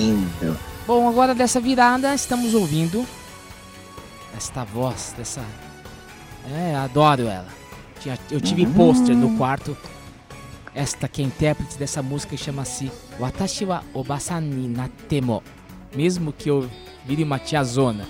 [0.00, 0.58] lindo.
[0.86, 3.04] Bom, agora dessa virada, estamos ouvindo
[4.36, 5.42] esta voz, dessa.
[6.52, 7.48] É, adoro ela.
[8.30, 8.72] Eu tive Hum.
[8.72, 9.76] pôster no quarto
[10.74, 15.42] esta que é intérprete dessa música chama-se Watashi wa Obasan ni Nattemo.
[15.94, 16.68] Mesmo que eu
[17.04, 18.06] vire uma tiazona.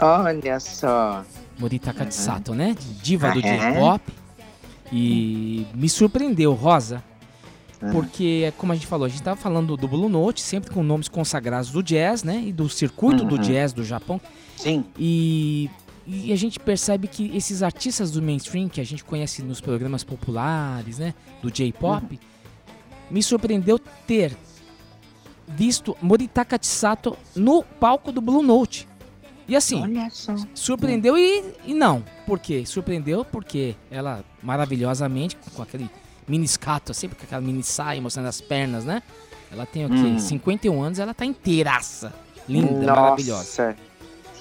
[0.00, 1.22] Olha só.
[1.58, 2.74] Moritaka Tsato, né?
[3.02, 3.72] Diva do Aham.
[3.72, 4.12] J-pop.
[4.90, 7.02] E me surpreendeu, Rosa.
[7.80, 7.90] Ah.
[7.92, 11.08] Porque, como a gente falou, a gente tava falando do Blue Note, sempre com nomes
[11.08, 12.42] consagrados do jazz, né?
[12.46, 13.40] E do circuito do Uhum.
[13.40, 14.20] jazz do Japão.
[14.56, 14.84] Sim.
[14.98, 15.70] E,
[16.06, 20.02] e a gente percebe que esses artistas do mainstream, que a gente conhece nos programas
[20.02, 21.14] populares, né?
[21.40, 22.18] Do J-pop,
[23.10, 24.36] me surpreendeu ter
[25.46, 28.86] visto Moritaka Tsato no palco do Blue Note.
[29.46, 30.34] E assim, Olha só.
[30.54, 32.04] surpreendeu e, e não.
[32.26, 32.64] Por quê?
[32.66, 35.88] Surpreendeu porque ela, maravilhosamente, com aquele
[36.28, 39.02] mini escato, sempre com aquela mini saia mostrando as pernas, né?
[39.50, 39.94] Ela tem o quê?
[39.94, 40.18] Hum.
[40.18, 42.12] 51 anos, ela tá inteiraça.
[42.48, 43.76] Linda, Nossa, maravilhosa.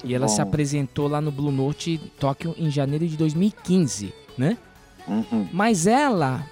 [0.02, 0.44] que E ela se bom.
[0.44, 4.58] apresentou lá no Blue Note Tóquio em janeiro de 2015, né?
[5.08, 5.48] Uhum.
[5.54, 6.46] Mas ela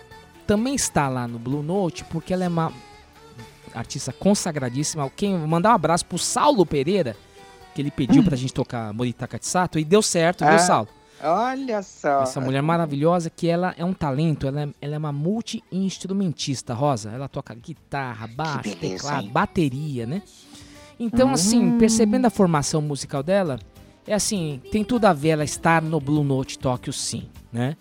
[0.47, 2.71] também está lá no Blue Note porque ela é uma
[3.73, 5.09] artista consagradíssima.
[5.15, 7.15] Quem mandar um abraço pro Saulo Pereira,
[7.73, 10.87] que ele pediu pra gente tocar Moritaka Tsato e deu certo, viu, Ah, Saulo?
[11.23, 12.23] Olha só.
[12.23, 17.09] Essa mulher maravilhosa que ela é um talento, ela é, ela é uma multi-instrumentista, Rosa.
[17.11, 19.29] Ela toca guitarra, baixo, beleza, teclado, hein?
[19.31, 20.21] bateria, né?
[20.99, 21.77] Então, assim, Hum.
[21.77, 23.59] percebendo a formação musical dela,
[24.07, 27.75] é assim, tem tudo a ver ela estar no Blue Note Tóquio, sim, né?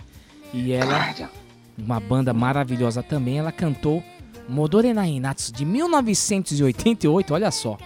[0.53, 1.31] E ela, Claro.
[1.79, 4.03] uma banda maravilhosa também, ela cantou
[4.49, 7.79] Modore na Hinatsu de 1988, olha só.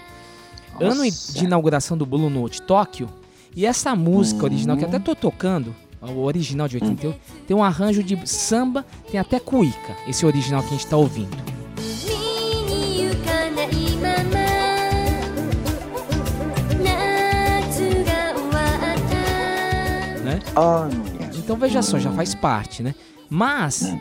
[0.80, 1.32] Ano Nossa.
[1.32, 3.08] de inauguração do Blue Note Tóquio.
[3.56, 5.00] E essa música original, que até hum.
[5.00, 7.14] tô tocando, o original de 81,
[7.46, 11.36] tem um arranjo de samba, tem até cuíca, esse original que a gente tá ouvindo.
[20.24, 20.40] Né?
[20.54, 20.88] Ah,
[21.36, 22.94] então veja só, já faz parte, né?
[23.30, 24.00] Mas hum.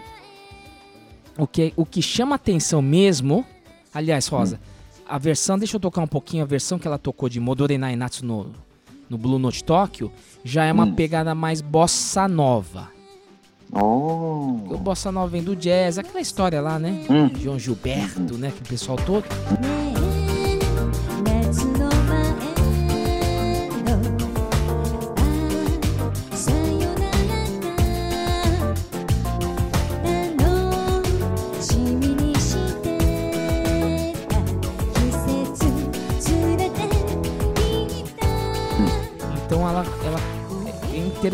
[1.38, 3.45] o que, o que chama atenção mesmo,
[3.93, 5.03] aliás, Rosa, hum.
[5.07, 8.25] a versão, deixa eu tocar um pouquinho a versão que ela tocou de Modorenai Natsu
[8.25, 8.66] no
[9.10, 10.12] no Blue Note Tóquio,
[10.43, 10.93] já é uma Hum.
[10.93, 12.89] pegada mais bossa nova.
[13.72, 14.60] Oh.
[14.74, 17.04] O bossa nova vem do jazz, aquela história lá, né?
[17.10, 17.30] Hum.
[17.39, 18.52] João Gilberto, né?
[18.56, 19.26] Que o pessoal todo.
[19.26, 19.96] 夏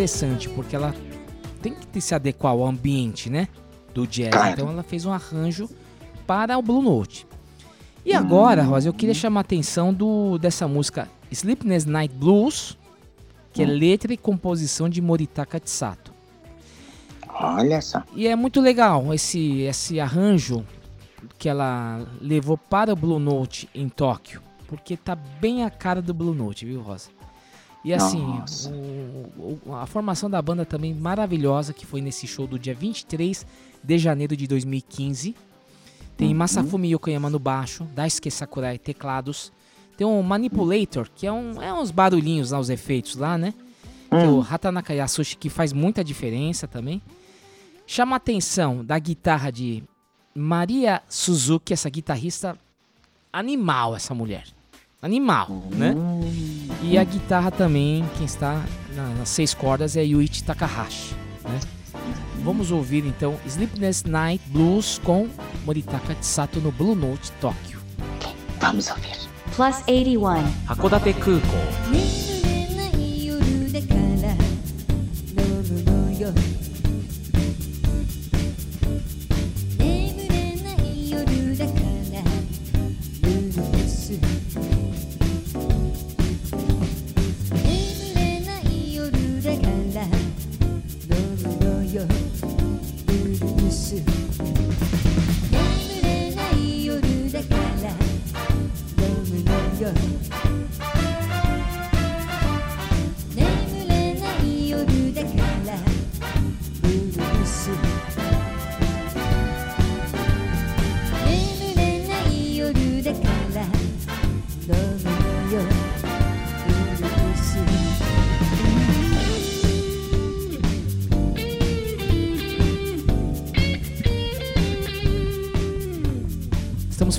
[0.03, 0.93] interessante, porque ela
[1.61, 3.47] tem que se adequar ao ambiente, né?
[3.93, 4.31] Do jazz.
[4.31, 4.51] Claro.
[4.51, 5.69] Então ela fez um arranjo
[6.27, 7.25] para o Blue Note.
[8.05, 12.77] E agora, Rosa, eu queria chamar a atenção do, dessa música Sleepless Night Blues,
[13.53, 16.11] que é letra e composição de Moritaka Tsato.
[17.29, 18.03] Olha só.
[18.13, 20.65] E é muito legal esse, esse arranjo
[21.37, 26.13] que ela levou para o Blue Note em Tóquio, porque tá bem a cara do
[26.13, 27.09] Blue Note, viu, Rosa?
[27.83, 28.23] E assim,
[28.71, 33.45] o- o- a formação da banda também maravilhosa, que foi nesse show do dia 23
[33.83, 35.35] de janeiro de 2015.
[36.15, 39.51] Tem Masafumi Yokoyama no baixo, Daisuke Sakurai teclados.
[39.97, 43.53] Tem um Manipulator, que é, um, é uns barulhinhos lá, os efeitos lá, né?
[44.09, 47.01] Que é o Hatanaka Yasushi, que faz muita diferença também.
[47.85, 49.83] Chama a atenção da guitarra de
[50.33, 52.57] Maria Suzuki, essa guitarrista
[53.31, 54.45] animal, essa mulher.
[55.01, 55.93] Animal, né?
[56.83, 58.61] E a guitarra também, quem está
[58.95, 61.59] na- nas seis cordas é Yuichi Takahashi, né?
[62.43, 65.29] Vamos ouvir então Sleepless Night Blues com
[65.65, 67.79] Moritaka Tsato no Blue Note Tóquio.
[68.59, 69.17] Vamos ouvir.
[69.55, 70.43] Plus 81.
[70.67, 71.41] Hakodate Kukou.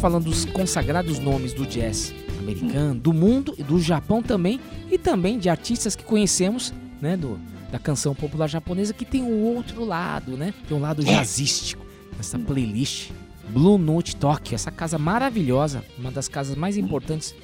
[0.04, 5.38] Falando dos consagrados nomes do jazz americano, do mundo e do Japão também, e também
[5.38, 7.40] de artistas que conhecemos, né, do,
[7.72, 10.52] da canção popular japonesa, que tem um outro lado, né?
[10.68, 11.86] Tem um lado jazzístico.
[12.18, 13.12] nessa playlist
[13.48, 17.34] Blue Note Tokyo, essa casa maravilhosa, uma das casas mais importantes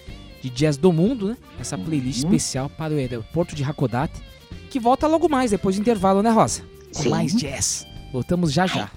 [0.43, 1.39] de jazz do mundo, né?
[1.59, 4.21] Essa playlist especial para o aeroporto de Hakodate,
[4.69, 6.63] que volta logo mais depois do intervalo, né, Rosa?
[6.95, 7.87] Com mais jazz.
[8.13, 8.91] Voltamos já já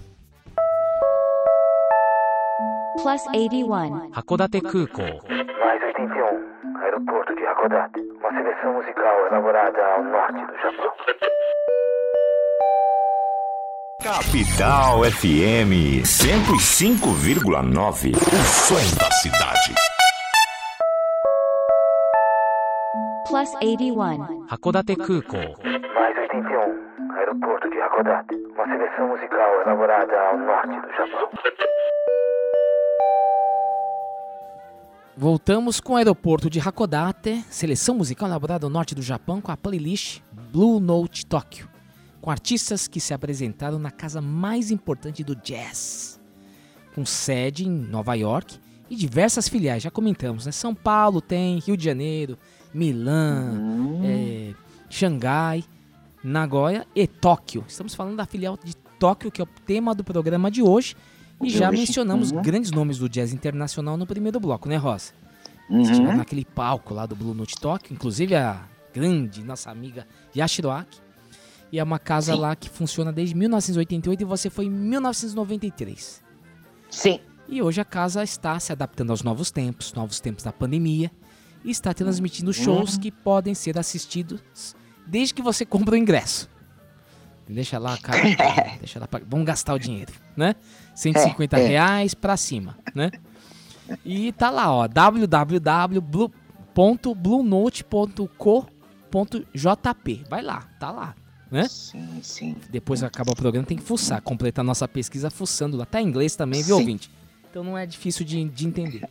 [3.03, 4.11] Plus 81.
[4.13, 5.03] 函館空港
[5.65, 6.45] Mais 81,
[6.85, 8.01] aeroporto de Hakodate.
[8.21, 10.93] Uma seleção musical elaborada ao norte do Japão.
[14.03, 15.73] Capital FM
[16.05, 18.13] 105,9.
[18.15, 18.17] O
[18.67, 19.71] som da cidade.
[23.29, 24.47] Plus 81.
[24.49, 25.39] 函館空港
[25.95, 26.79] Mais 81,
[27.19, 28.35] aeroporto de Hakodate.
[28.55, 31.29] Uma seleção musical elaborada ao norte do Japão.
[35.16, 39.58] Voltamos com o aeroporto de Hakodate, seleção musical elaborada no norte do Japão com a
[39.58, 40.22] playlist
[40.52, 41.70] Blue Note Tokyo,
[42.20, 46.20] com artistas que se apresentaram na casa mais importante do jazz,
[46.96, 50.52] com sede em Nova York e diversas filiais, já comentamos, né?
[50.52, 52.36] São Paulo tem, Rio de Janeiro,
[52.74, 54.56] Milão, é,
[54.90, 55.64] Xangai,
[56.24, 57.64] Nagoya e Tóquio.
[57.68, 60.96] Estamos falando da filial de Tóquio, que é o tema do programa de hoje.
[61.42, 62.42] E De já mencionamos uhum.
[62.42, 65.12] grandes nomes do jazz internacional no primeiro bloco, né, Rosa?
[65.70, 65.82] Uhum.
[65.82, 71.02] Estiveram naquele palco lá do Blue Note Tóquio, inclusive a grande nossa amiga Yashiro Aki.
[71.72, 72.40] E é uma casa Sim.
[72.40, 76.22] lá que funciona desde 1988 e você foi em 1993.
[76.90, 77.20] Sim.
[77.50, 81.12] E hoje a casa está se adaptando aos novos tempos, novos tempos da pandemia,
[81.64, 83.00] e está transmitindo shows Uhum.
[83.02, 84.76] que podem ser assistidos
[85.08, 86.50] desde que você compra o ingresso.
[87.48, 88.20] Deixa lá, cara.
[88.80, 90.56] deixa lá, pra- vamos gastar o dinheiro, né?
[90.96, 91.68] 150 É, é.
[91.68, 93.12] reais pra cima, né?
[94.06, 94.88] E tá lá, ó,
[99.12, 100.24] www.bluenote.co.jp.
[100.30, 101.16] Vai lá, tá lá,
[101.52, 101.68] né?
[101.68, 102.56] Sim, sim.
[102.70, 105.86] Depois que acabar o programa, tem que fuçar, completar nossa pesquisa fuçando lá.
[105.86, 106.82] Tá em inglês também, viu, Sim.
[106.82, 107.12] ouvinte?
[107.50, 109.04] Então não é difícil de, de entender.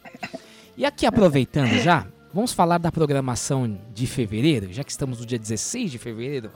[0.76, 5.38] E aqui, aproveitando já, vamos falar da programação de fevereiro, já que estamos no dia
[5.38, 6.50] 16 de fevereiro.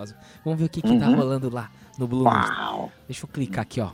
[0.45, 1.17] Vamos ver o que, que tá Uhum.
[1.17, 2.25] rolando lá no Blue.
[2.25, 2.93] Uau.
[3.09, 3.91] Deixa eu clicar aqui, ó.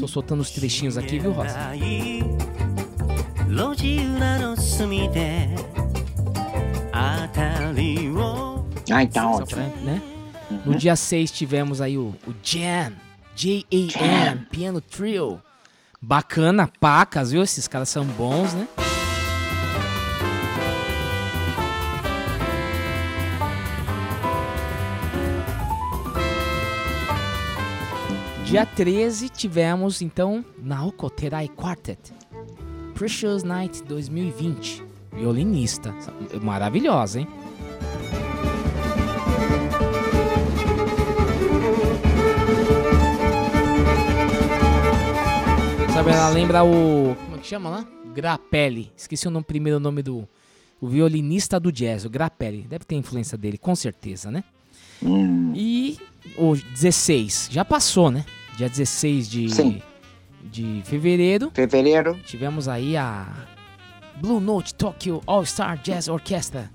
[0.00, 1.56] tô soltando os trechinhos aqui, viu, Rosa?
[8.90, 9.60] Ah, então ótimo.
[9.82, 10.02] Né?
[10.64, 12.92] No dia 6 tivemos aí o, o Jam,
[13.36, 15.40] J-A-M, Piano Trio.
[16.00, 17.42] Bacana, pacas, viu?
[17.42, 18.66] Esses caras são bons, né?
[28.48, 32.14] Dia 13 tivemos então Naoko Terai Quartet,
[32.94, 34.82] Precious Night 2020,
[35.12, 35.94] violinista,
[36.40, 37.28] maravilhosa, hein?
[45.92, 47.14] Sabe, ela lembra o.
[47.16, 47.86] Como é que chama lá?
[48.14, 48.90] Grappelli.
[48.96, 50.26] Esqueci o nome, primeiro nome do.
[50.80, 52.62] O violinista do jazz, o Grappelli.
[52.62, 54.42] Deve ter influência dele, com certeza, né?
[55.02, 55.52] Hum.
[55.54, 55.98] E
[56.38, 58.24] o 16, já passou, né?
[58.58, 59.82] Dia 16 de, Sim.
[60.42, 61.50] de fevereiro.
[61.54, 62.18] Fevereiro.
[62.26, 63.24] Tivemos aí a
[64.16, 66.68] Blue Note Tokyo All Star Jazz Orchestra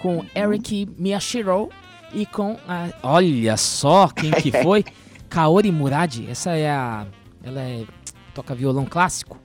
[0.00, 1.68] com Eric Miyashiro
[2.12, 2.88] e com a.
[3.04, 4.84] Olha só quem que foi!
[5.28, 6.26] Kaori Muradi.
[6.28, 7.06] Essa é a.
[7.44, 7.84] Ela é.
[8.34, 9.38] toca violão clássico.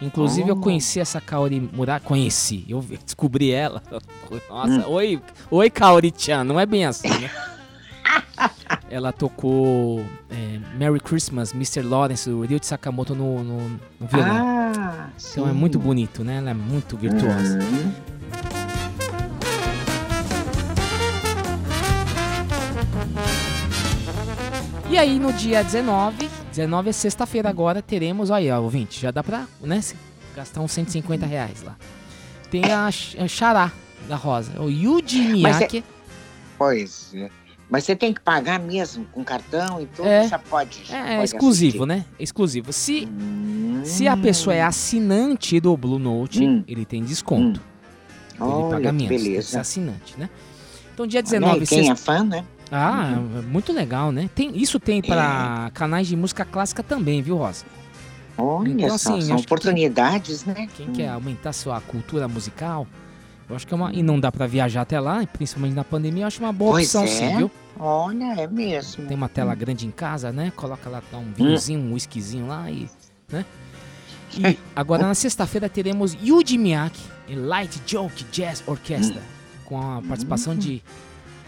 [0.00, 0.60] Inclusive eu Oh.
[0.60, 2.06] conheci essa Kaori Muradi.
[2.06, 3.82] Conheci, eu descobri ela.
[4.48, 7.30] Nossa, oi, oi Kaori-chan, não é bem assim, né?
[8.90, 11.82] Ela tocou é, Merry Christmas, Mr.
[11.82, 13.68] Lawrence, o Ryuichi Sakamoto no, no,
[14.00, 14.36] no violão.
[14.36, 15.54] Ah, Então é sim.
[15.54, 16.38] muito bonito, né?
[16.38, 17.58] Ela é muito virtuosa.
[17.58, 17.92] Uhum.
[24.90, 29.10] E aí no dia 19, 19 é sexta-feira agora, teremos, olha aí, ó, ouvinte, já
[29.10, 29.80] dá pra, né,
[30.34, 31.76] gastar uns 150 reais lá.
[32.50, 33.70] Tem a, a Xará
[34.08, 35.78] da Rosa, o Yuji Mas Miyake.
[35.78, 35.82] é-
[36.56, 37.28] Pois é.
[37.70, 40.26] Mas você tem que pagar mesmo com cartão e tudo, É.
[40.26, 40.82] já pode.
[40.90, 41.86] É, pode exclusivo, assistir.
[41.86, 42.04] né?
[42.18, 42.72] Exclusivo.
[42.72, 43.06] Se,
[43.84, 46.64] se a pessoa é assinante do Blue Note, Hum.
[46.66, 47.60] ele tem desconto.
[48.34, 49.60] Então ele Olha, paga que menos, beleza.
[49.60, 50.30] assinante, né?
[50.94, 52.44] Então dia Olha 19, aí, quem sexta- é fã, né?
[52.70, 54.28] Ah, é muito legal, né?
[54.34, 57.64] Tem, isso tem para canais de música clássica também, viu, Rosa?
[58.36, 60.68] Olha Então, só, assim, são acho que- oportunidades, né?
[60.76, 62.86] Quem quer aumentar sua cultura musical,
[63.48, 63.92] eu acho que é uma.
[63.92, 66.86] E não dá pra viajar até lá, principalmente na pandemia, eu acho uma boa Pois
[66.94, 67.06] opção, é.
[67.06, 67.50] sim, viu?
[67.78, 69.06] Olha, é mesmo.
[69.06, 70.52] Tem uma tela grande em casa, né?
[70.56, 72.88] Coloca lá dá um vinhozinho, um whiskyzinho lá e.
[73.30, 73.44] né?
[74.36, 79.22] E agora na sexta-feira teremos Yuji Miyake e Light Joke Jazz Orchestra,
[79.64, 80.82] com a participação de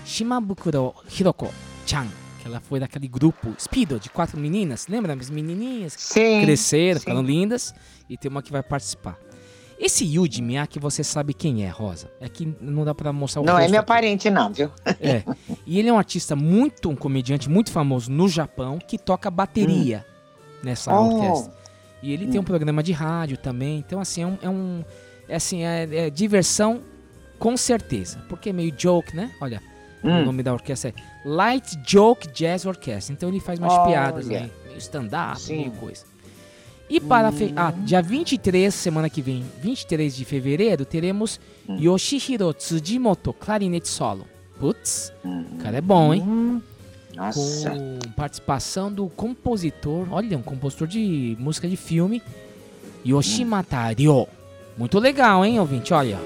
[0.05, 2.07] Shimabukuro Hiroko-chan,
[2.40, 5.12] que ela foi daquele grupo Speedo de quatro meninas, lembra?
[5.14, 7.01] As menininhas que Sim, cresceram, sim.
[7.01, 7.74] ficaram lindas,
[8.09, 9.18] e tem uma que vai participar.
[9.83, 12.11] Esse Yuji Miyake, você sabe quem é, Rosa?
[12.20, 13.89] É que não dá pra mostrar o Não é meu aqui.
[13.89, 14.70] parente, não, viu?
[15.01, 15.22] É.
[15.66, 20.05] E ele é um artista muito, um comediante muito famoso no Japão que toca bateria
[20.62, 21.07] nessa Oh.
[21.14, 21.53] orquestra.
[22.03, 23.78] E ele tem um programa de rádio também.
[23.78, 24.39] Então, assim, é um.
[24.43, 24.85] É, um,
[25.28, 26.83] é assim, é, é diversão
[27.39, 28.18] com certeza.
[28.28, 29.31] Porque é meio joke, né?
[29.41, 29.62] Olha,
[30.03, 30.24] o Hum.
[30.24, 33.12] nome da orquestra é Light Joke Jazz Orchestra.
[33.14, 33.87] Então ele faz umas Olha.
[33.87, 36.05] piadas aí, meio stand-up, meio coisa.
[36.91, 37.53] E para fe...
[37.55, 41.38] ah, dia 23, semana que vem, 23 de fevereiro, teremos
[41.68, 44.26] Yoshihiro Tsujimoto, clarinete solo.
[44.59, 46.61] Putz, o cara é bom, hein?
[47.14, 47.70] Nossa.
[47.70, 52.20] Com participação do compositor, olha, um compositor de música de filme,
[53.07, 54.26] Yoshimata Ryo.
[54.76, 55.95] Muito legal, hein, ouvinte?
[55.95, 56.18] Olha.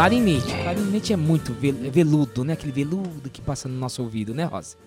[0.00, 0.46] Clarinete.
[0.62, 2.54] Clarinete é muito vel- veludo, né?
[2.54, 4.78] Aquele veludo que passa no nosso ouvido, né, Rosa?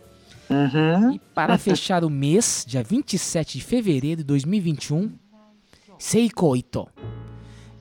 [0.49, 1.13] Uhum.
[1.13, 5.11] E para fechar o mês, dia 27 de fevereiro de 2021,
[5.99, 6.87] Seiko Ito.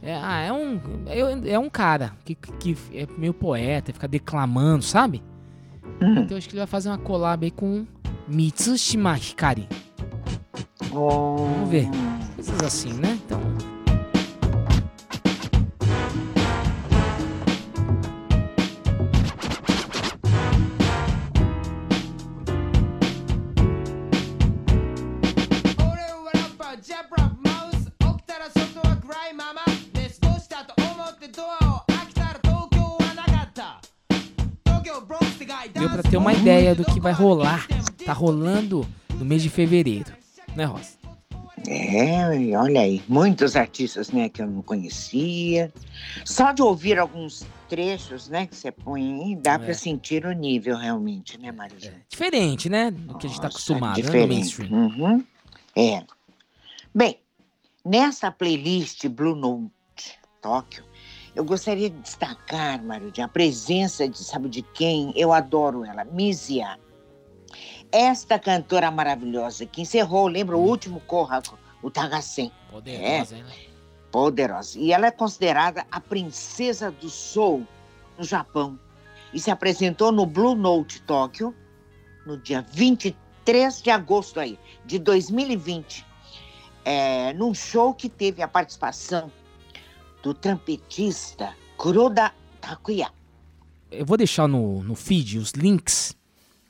[0.03, 4.85] É, ah, é um, é, é um cara que, que é meio poeta, fica declamando,
[4.85, 5.23] sabe?
[6.03, 7.87] Então eu acho que ele vai fazer uma collab aí com
[8.29, 9.67] Mitsushima Hikari.
[10.91, 11.89] Vamos ver.
[12.35, 13.19] Coisas assim, né?
[13.25, 13.72] Então.
[36.23, 37.67] Uma ideia do que vai rolar.
[38.07, 40.13] Tá rolando no mês de fevereiro,
[40.55, 40.93] né, Rosa?
[41.67, 45.73] É, olha aí, muitos artistas, né, que eu não conhecia.
[46.25, 49.59] Só de ouvir alguns trechos, né, que você põe aí, dá É.
[49.59, 51.93] pra sentir o nível realmente, né, Maria?
[52.09, 52.93] Diferente, né?
[52.93, 54.29] Do que a gente tá acostumado, né, Diferente.
[54.33, 54.73] mainstream.
[54.73, 55.25] Uhum.
[55.77, 56.05] É.
[56.95, 57.19] Bem,
[57.85, 59.71] nessa playlist Blue Note
[60.41, 60.85] Tóquio,
[61.35, 65.13] eu gostaria de destacar, Marilde, a presença de, sabe de quem?
[65.17, 66.79] Eu adoro ela, Misia.
[67.91, 72.53] Esta cantora maravilhosa que encerrou, lembra, o último Corraco, o Tagacem.
[72.71, 73.45] Poderosa, hein?
[74.11, 74.79] Poderosa.
[74.79, 77.67] E ela é considerada a princesa do soul
[78.19, 78.79] no Japão.
[79.33, 81.55] E se apresentou no Blue Note Tóquio
[82.27, 86.07] no dia 23 de agosto aí, de 2020.
[86.85, 89.31] É, num show que teve a participação
[90.23, 93.11] do trompetista Kuroda Takuya.
[93.91, 96.17] Eu vou deixar no, no feed os links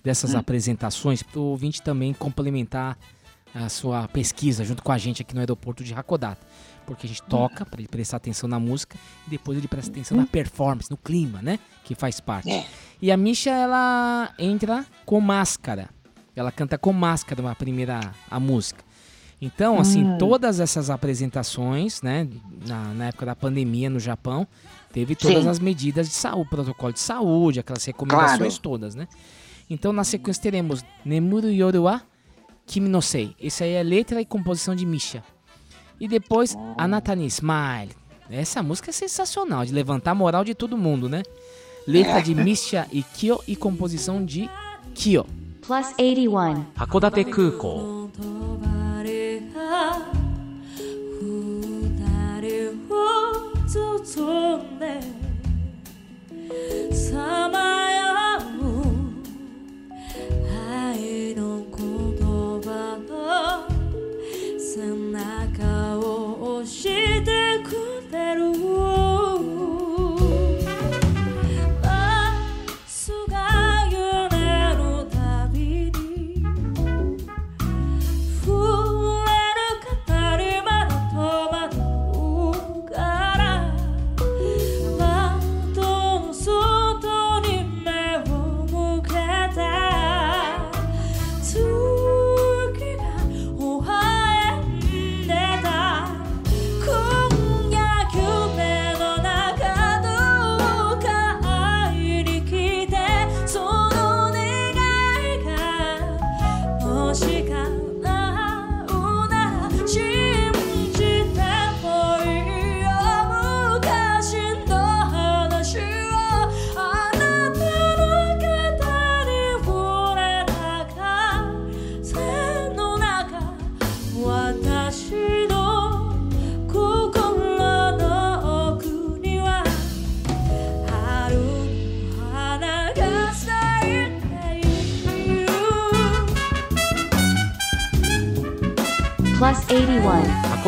[0.03, 2.99] dessas apresentações para o ouvinte também complementar
[3.55, 6.41] a sua pesquisa junto com a gente aqui no aeroporto de Hakodate.
[6.87, 10.17] Porque a gente toca para ele prestar atenção na música e depois ele presta atenção
[10.17, 11.59] na performance, no clima, né?
[11.85, 12.49] Que faz parte.
[13.01, 15.91] E a Misha, ela entra com máscara.
[16.35, 18.83] Ela canta com máscara a primeira a música.
[19.45, 20.19] Então, assim, Hum.
[20.19, 22.29] todas essas apresentações, né,
[22.65, 24.47] na, na época da pandemia no Japão,
[24.93, 25.49] teve todas Sim.
[25.49, 28.63] as medidas de saúde, protocolo de saúde, aquelas recomendações Claro.
[28.63, 29.09] todas, né?
[29.69, 32.01] Então, na sequência teremos Nemuru Yoru wa
[32.67, 33.35] Kimi no Sei.
[33.41, 35.25] Esse aí é letra e composição de Misha.
[35.99, 37.91] E depois, Anatani Smile.
[38.31, 41.23] Essa música é sensacional, de levantar a moral de todo mundo, né?
[41.87, 44.49] Letra de Misha e Kyo e composição de
[44.95, 45.27] Kyo.
[45.67, 46.65] Plus 81.
[46.77, 48.11] Hakodate Kukou.
[52.95, 52.99] を
[53.67, 55.01] 包んで
[56.95, 57.59] さま
[57.91, 57.99] よ
[58.61, 58.73] う
[60.51, 61.41] 愛の
[61.71, 61.81] 言
[62.63, 63.11] 葉の
[64.59, 67.71] 背中を押してく
[68.13, 68.92] れる。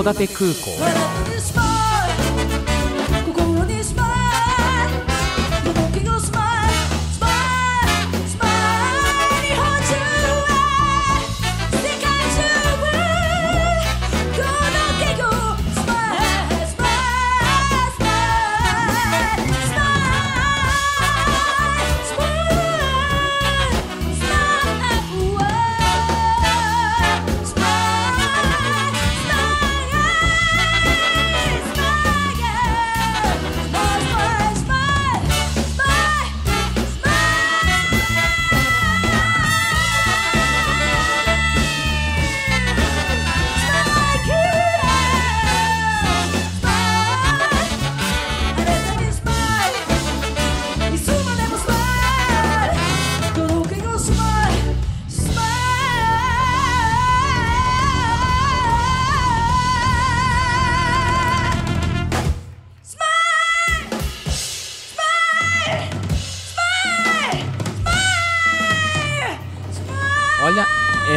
[0.05, 1.24] 函館空港。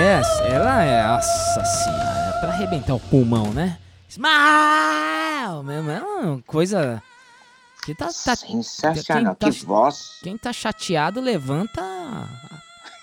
[0.08, 1.06] Yes, ela é.
[1.06, 3.78] Nossa senhora, é pra arrebentar o pulmão, né?
[4.08, 4.32] Smile!
[4.32, 7.04] É uma coisa.
[7.84, 10.20] Que tá, tá, Sensacional, quem tá, que voz.
[10.24, 11.82] Quem tá chateado levanta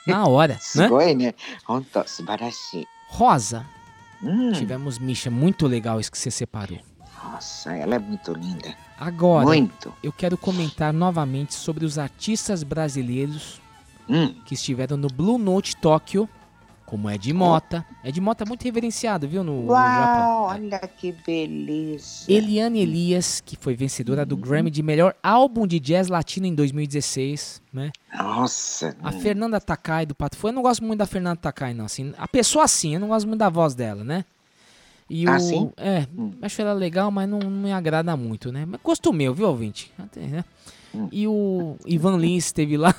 [0.07, 0.89] na hora, né?
[1.15, 1.35] Né?
[3.09, 3.67] Rosa.
[4.23, 4.53] Hum.
[4.53, 6.79] Tivemos Misha, muito legal isso que você separou.
[7.23, 8.75] Nossa, ela é muito linda.
[8.99, 9.93] Agora, muito.
[10.03, 13.61] eu quero comentar novamente sobre os artistas brasileiros
[14.09, 14.35] hum.
[14.47, 16.27] que estiveram no Blue Note Tóquio
[16.87, 17.85] como Ed Mota.
[18.05, 19.69] Ed Mota é muito reverenciado, viu, no, no.
[19.73, 22.31] Uau, olha que beleza.
[22.31, 27.63] Eliane Elias, que foi vencedora do Grammy de melhor álbum de jazz latino em 2016,
[27.73, 27.91] né?
[28.17, 28.97] Nossa.
[29.03, 31.87] A Fernanda Takai do Pato Fu, eu não gosto muito da Fernanda Takai, não.
[31.87, 34.25] Assim, a pessoa sim, eu não gosto muito da voz dela, né?
[35.09, 35.71] E Ah, o, sim?
[35.77, 36.07] É,
[36.43, 38.65] acho ela legal, mas não, não me agrada muito, né?
[38.67, 39.93] Mas gosto meu, viu, ouvinte?
[39.99, 40.45] Até, né?
[41.11, 42.95] E o Ivan Lins esteve lá.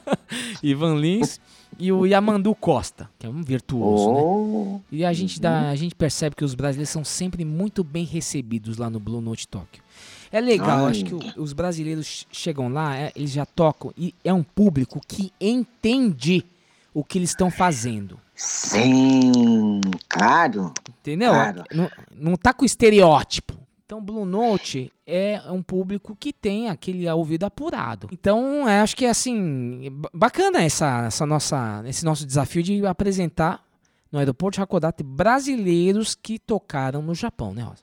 [0.62, 1.40] Ivan Lins.
[1.80, 4.64] E o Yamandu Costa, que é um virtuoso, Oh.
[4.74, 4.80] né?
[4.92, 8.76] E a gente, dá, a gente percebe que os brasileiros são sempre muito bem recebidos
[8.76, 9.82] lá no Blue Note Tóquio.
[10.30, 10.90] É legal, Ai.
[10.92, 14.42] acho que o- os brasileiros ch- chegam lá, é, eles já tocam, e é um
[14.42, 16.44] público que entende
[16.92, 18.18] o que eles estão fazendo.
[18.34, 20.72] Sim, claro.
[21.00, 21.30] Entendeu?
[21.32, 21.64] Claro.
[21.74, 23.54] Não, não tá com estereótipo.
[23.90, 28.08] Então, Blue Note é um público que tem aquele ouvido apurado.
[28.12, 32.86] Então, é, acho que é assim, ba- bacana essa, essa nossa, esse nosso desafio de
[32.86, 33.66] apresentar
[34.12, 37.82] no aeroporto de Hakodate brasileiros que tocaram no Japão, né, Rosa?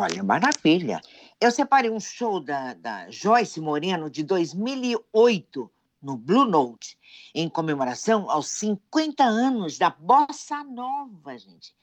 [0.00, 1.00] Olha, maravilha.
[1.40, 5.68] Eu separei um show da, da Joyce Moreno de 2008
[6.00, 6.96] no Blue Note,
[7.34, 11.74] em comemoração aos 50 anos da Bossa Nova, gente,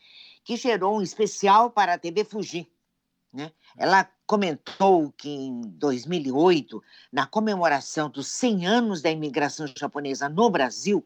[0.41, 2.65] que gerou um especial para a TV Fuji.
[3.34, 3.51] Né?
[3.77, 11.05] Ela comentou que em 2008, na comemoração dos 100 anos da imigração japonesa no Brasil,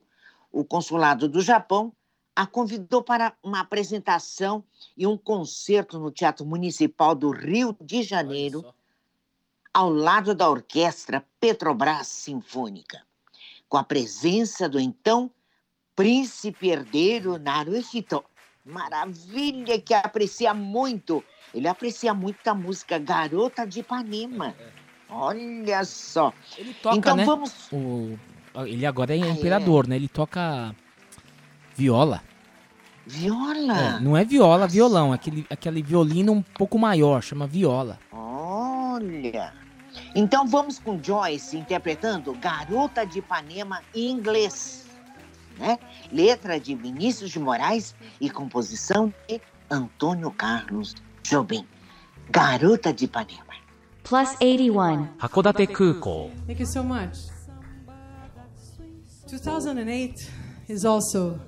[0.52, 1.94] o consulado do Japão
[2.36, 4.64] a convidou para uma apresentação
[4.98, 8.66] e um concerto no Teatro Municipal do Rio de Janeiro,
[9.74, 13.02] ao lado da Orquestra Petrobras Sinfônica,
[13.70, 15.32] com a presença do então
[15.96, 18.24] príncipe herdeiro Naruhito.
[18.66, 21.24] Maravilha, que aprecia muito.
[21.54, 24.56] Ele aprecia muito a música Garota de Ipanema.
[25.10, 26.34] Olha só.
[26.58, 27.26] Ele toca, então né?
[27.26, 27.72] vamos.
[27.72, 28.18] O,
[28.66, 29.96] ele agora é Ah, imperador, né?
[29.96, 30.76] Ele toca
[31.76, 32.24] viola.
[33.06, 33.80] Viola?
[33.80, 35.12] É, não é viola, violão.
[35.12, 38.00] É aquele, aquele violino um pouco maior, chama viola.
[38.12, 39.54] Olha.
[40.16, 44.85] Então vamos com Joyce interpretando Garota de Ipanema em inglês
[45.58, 45.80] né?
[46.12, 51.66] Letra de Vinícius de Moraes e composição de Antônio Carlos Jobim.
[52.30, 53.56] Garota de Ipanema.
[54.04, 55.08] Plus 81.
[55.20, 56.30] Hakodate Kuko.
[56.46, 57.18] Thank you so much.
[59.28, 60.14] 2008
[60.70, 61.40] is also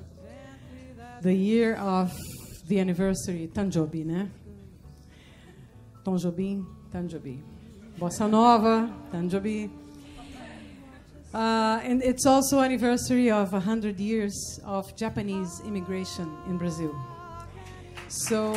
[1.21, 2.11] the year of
[2.67, 4.29] the anniversary Tanjobi, né?
[6.03, 7.39] Tom Jobim, Tanjobi.
[7.99, 9.69] Bossa Nova, Tanjobi.
[11.33, 16.95] Uh, and it's also anniversary of 100 years of Japanese immigration in Brazil.
[18.07, 18.53] So,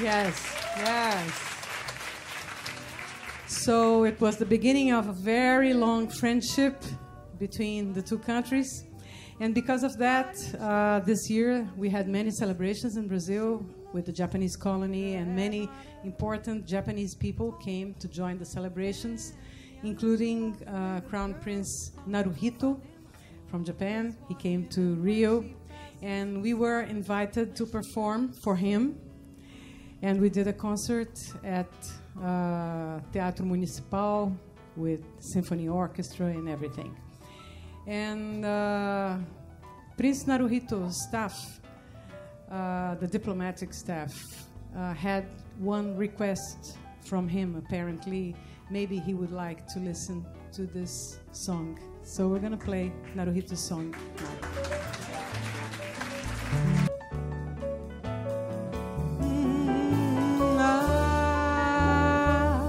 [0.00, 1.52] yes, yes.
[3.46, 6.82] So it was the beginning of a very long friendship
[7.38, 8.84] between the two countries.
[9.40, 14.12] And because of that, uh, this year we had many celebrations in Brazil with the
[14.12, 15.68] Japanese colony, and many
[16.04, 19.32] important Japanese people came to join the celebrations,
[19.82, 22.80] including uh, Crown Prince Naruhito
[23.48, 24.16] from Japan.
[24.28, 25.44] He came to Rio.
[26.02, 28.98] And we were invited to perform for him.
[30.02, 31.72] And we did a concert at
[32.20, 34.36] uh, Teatro Municipal
[34.74, 36.96] with symphony orchestra and everything.
[37.86, 39.16] And uh,
[39.96, 41.60] Prince Naruhito's staff,
[42.50, 44.12] uh, the diplomatic staff,
[44.76, 45.26] uh, had
[45.58, 47.54] one request from him.
[47.56, 48.34] Apparently,
[48.72, 51.78] maybe he would like to listen to this song.
[52.02, 53.98] So we're gonna play Naruhito's song now.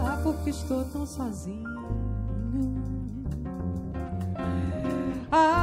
[0.05, 1.63] Ah, estou tão sozinho.
[5.31, 5.62] Ah,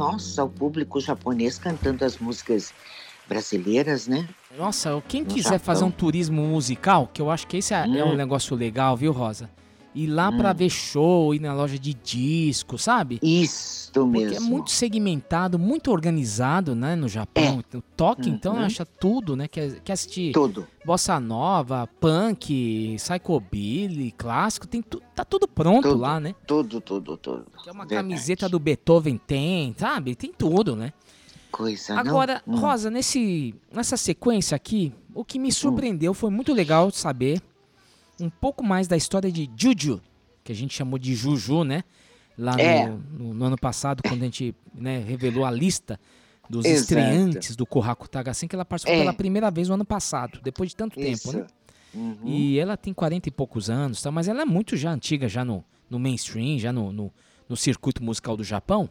[0.00, 2.72] Nossa, o público japonês cantando as músicas
[3.28, 4.26] brasileiras, né?
[4.56, 5.58] Nossa, quem No quiser Japão.
[5.60, 8.16] fazer um turismo musical, que eu acho que esse é, é um Hum.
[8.16, 9.50] negócio legal, viu, Rosa?
[9.92, 13.18] Ir lá pra ver show, ir na loja de disco, sabe?
[13.20, 14.36] Isso Porque mesmo.
[14.36, 17.60] é muito segmentado, muito organizado, né, no Japão.
[17.74, 18.60] O toque, então, Uhum.
[18.60, 19.48] acha tudo, né?
[19.48, 20.64] Quer, quer assistir Tudo.
[20.84, 26.34] bossa nova, punk, psychobilly, clássico, tem tu, tá tudo pronto Tudo, lá, né?
[26.46, 27.46] Tudo, tudo, tudo.
[27.66, 27.94] É uma Verdade.
[28.08, 30.14] camiseta do Beethoven tem, sabe?
[30.14, 30.92] Tem tudo, né?
[31.50, 32.00] Coisa, não?
[32.00, 32.56] Agora, Hum.
[32.56, 37.40] Rosa, nesse, nessa sequência aqui, o que me surpreendeu foi muito legal saber
[38.20, 40.00] um pouco mais da história de Juju,
[40.44, 41.82] que a gente chamou de Juju, né?
[42.38, 42.88] Lá no, É.
[42.88, 45.98] no- no ano passado, quando a gente né, revelou a lista
[46.48, 46.80] dos Exato.
[46.82, 49.00] estreantes do Kohaku Tagasen, que ela participou É.
[49.00, 51.30] pela primeira vez no ano passado, depois de tanto Isso.
[51.32, 51.46] tempo, né?
[51.92, 52.18] Uhum.
[52.24, 54.10] E ela tem 40 e poucos anos, tá?
[54.10, 57.12] mas ela é muito já antiga, já no, no mainstream, já no, no,
[57.48, 58.88] no circuito musical do Japão.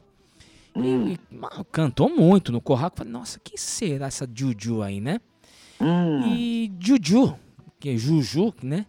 [0.75, 1.07] E- Hum.
[1.31, 2.97] E, mano, cantou muito no Kohaku.
[2.99, 5.19] Falei, nossa, quem será essa Juju aí, né?
[5.81, 6.33] Hum.
[6.35, 7.35] E Juju,
[7.79, 8.85] que é Juju, né?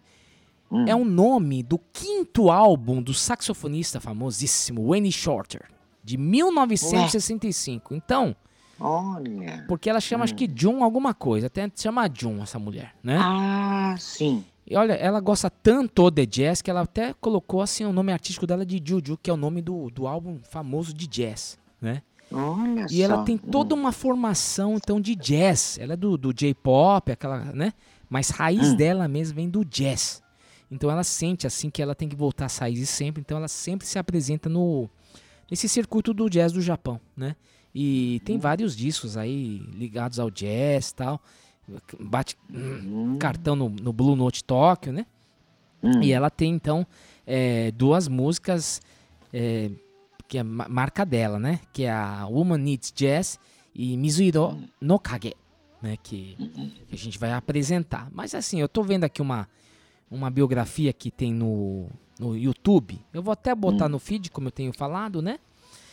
[0.71, 0.85] Hum.
[0.87, 5.63] É o nome do quinto álbum do saxofonista famosíssimo Wayne Shorter,
[6.05, 7.95] de 1965.
[7.95, 8.35] Então,
[8.79, 9.65] Olha.
[9.69, 13.19] porque ela chama, acho que Jun alguma coisa, até chama Jun essa mulher, né?
[13.21, 14.45] Ah, sim.
[14.67, 18.47] E olha, ela gosta tanto de jazz que ela até colocou assim o nome artístico
[18.47, 22.03] dela de Juju, que é o nome do, do álbum famoso de jazz, né?
[22.33, 23.23] Olha E ela só.
[23.25, 25.77] tem toda uma formação então de jazz.
[25.81, 27.73] Ela é do, do J-pop, aquela, né?
[28.09, 28.77] Mas raiz Hum.
[28.77, 30.23] dela mesmo vem do jazz.
[30.71, 33.21] Então ela sente assim que ela tem que voltar às raízes sempre.
[33.21, 34.89] Então ela sempre se apresenta no
[35.51, 37.35] nesse circuito do jazz do Japão, né?
[37.75, 41.21] E tem vários discos aí ligados ao jazz, tal.
[42.01, 45.07] Bate hum, cartão no, no Blue Note Tóquio, né?
[45.83, 46.03] Hum.
[46.03, 46.87] E ela tem então
[47.27, 48.81] é, duas músicas
[49.33, 49.71] é,
[50.29, 51.61] que é ma- marca dela, né?
[51.73, 53.39] Que é a Woman Needs Jazz
[53.75, 55.35] e Mizuiro no Kage,
[55.81, 55.97] né?
[56.03, 56.37] Que,
[56.89, 58.09] que a gente vai apresentar.
[58.13, 59.49] Mas assim, eu tô vendo aqui uma,
[60.11, 61.87] uma biografia que tem no,
[62.19, 63.01] no YouTube.
[63.13, 65.39] Eu vou até botar no feed, como eu tenho falado, né?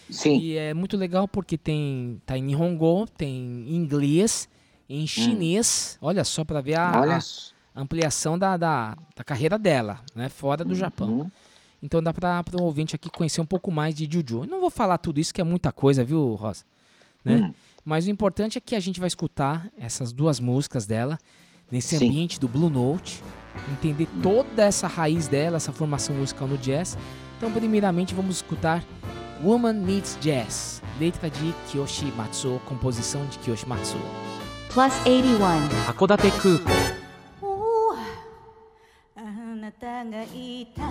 [0.10, 0.40] Sim.
[0.40, 3.30] E é muito legal porque tem tá em Nihongo, tem
[3.68, 4.50] em inglês,
[4.90, 5.98] em chinês.
[6.02, 7.20] Olha só para ver a,
[7.76, 10.30] a ampliação da, da, da carreira dela, né?
[10.30, 11.32] Fora do Japão.
[11.82, 14.44] Então dá para o ouvinte aqui conhecer um pouco mais de Juju.
[14.44, 16.64] Eu não vou falar tudo isso que é muita coisa, viu, Rosa?
[17.24, 17.36] Né?
[17.36, 17.54] Hum.
[17.86, 21.20] Mas o importante é que a gente vai escutar essas duas músicas dela
[21.71, 22.09] nesse Sim.
[22.09, 23.23] ambiente do Blue Note,
[23.71, 26.97] entender toda essa raiz dela, essa formação musical no jazz.
[27.39, 28.85] Então, primeiramente, vamos escutar
[29.43, 34.01] Woman Needs Jazz, letra de Kiyoshi Matsuo, composição de Kiyoshi Matsuo.
[34.73, 35.89] Plus 81.
[35.89, 36.71] Hakodate Kuko.
[39.15, 40.83] あなたがいた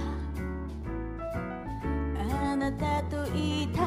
[2.17, 3.81] あなたといた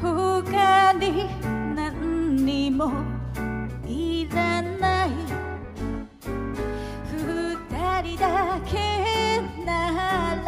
[0.00, 1.28] 他に
[1.76, 3.15] 何にも
[3.87, 5.09] いらない。
[7.09, 9.71] 二人だけな
[10.45, 10.47] ら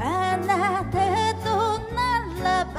[0.00, 0.96] あなた
[1.42, 1.46] と
[1.94, 1.98] な
[2.42, 2.76] らば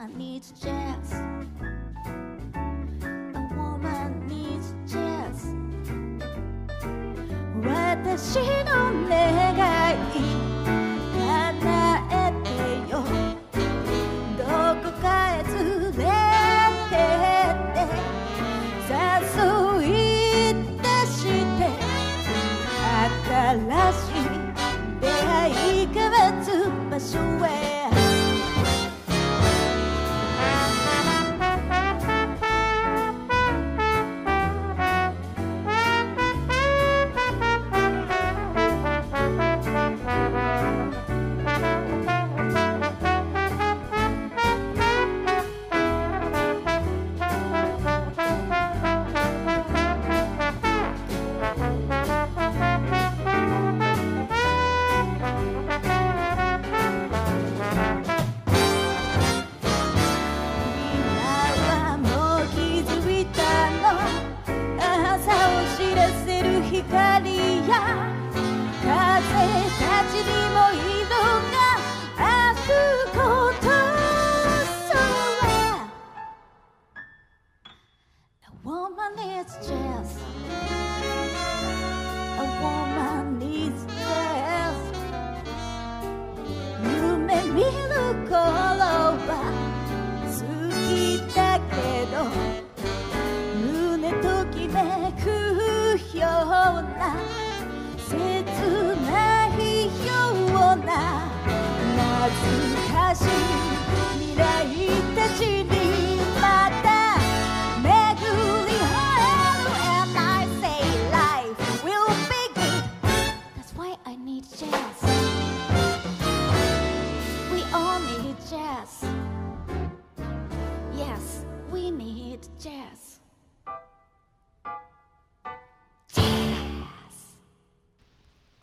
[0.00, 1.12] woman needs jazz.
[3.34, 5.44] A woman needs jazz.
[7.62, 9.39] Whether she don't live.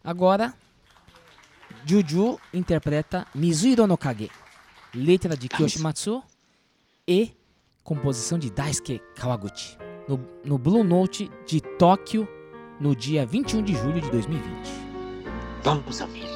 [0.07, 0.55] Agora,
[1.85, 4.31] Juju interpreta Mizuiro no Kage,
[4.95, 6.23] letra de Kiyoshi Matsuo
[7.07, 7.33] e
[7.83, 9.77] composição de Daisuke Kawaguchi,
[10.09, 12.29] no, no Blue Note de Tóquio,
[12.81, 14.47] no dia 21 de julho de 2020.
[15.63, 16.27] Vamos ouvir.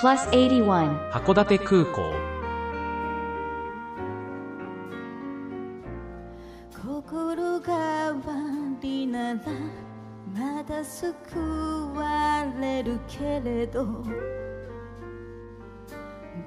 [0.00, 1.10] Plus 81.
[1.12, 2.32] 函館空港
[7.12, 9.85] 心変わりなら
[10.37, 11.13] まだ救
[11.95, 14.03] われるけれどこ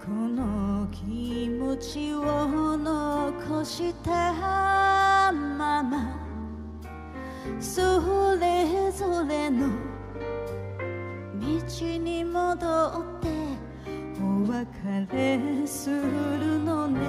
[0.09, 6.17] の気持ちを残したまま
[7.59, 9.67] それぞれの
[11.41, 13.29] 道に戻って
[14.23, 14.69] お別
[15.13, 17.01] れするのね。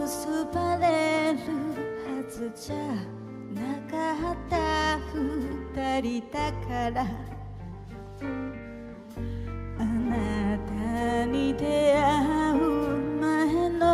[0.00, 3.17] 結ばれるはずじゃ。
[4.48, 7.06] た二人だから。
[9.80, 12.60] あなたに出会う
[13.20, 13.84] 前の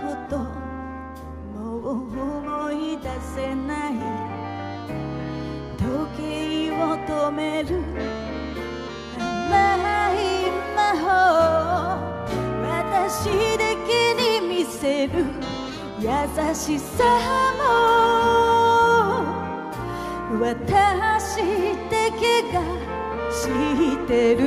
[0.00, 0.32] こと
[1.58, 3.04] もう思い出
[3.34, 3.92] せない
[5.78, 5.82] 時
[6.18, 6.22] 計
[6.72, 6.74] を
[7.06, 7.68] 止める。
[9.18, 9.22] 甘
[10.12, 10.20] い
[10.76, 11.06] 魔法
[12.68, 13.24] 私
[13.56, 15.12] だけに見せる。
[16.00, 16.08] 優
[16.54, 17.02] しさ
[17.56, 18.43] も
[20.40, 21.36] 私
[21.90, 22.54] だけが
[23.30, 23.34] 知
[23.94, 24.40] ってる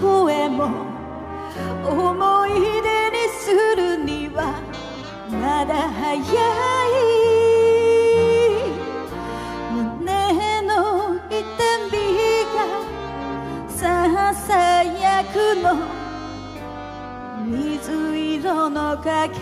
[0.00, 0.58] 声も
[1.84, 2.56] 思い出
[3.10, 4.38] にするには
[5.28, 6.92] まだ早い。
[9.72, 10.70] 胸の
[11.28, 11.38] 痛
[11.90, 11.94] み
[12.54, 12.56] が
[13.68, 15.66] ささやくの。
[17.46, 19.34] 水色の影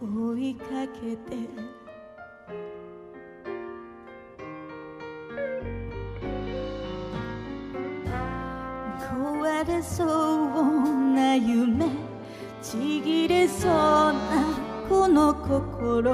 [0.00, 0.64] 追いか
[0.94, 1.81] けて。
[9.81, 11.85] そうな夢
[12.61, 14.17] ちぎれそうな
[14.87, 16.13] この心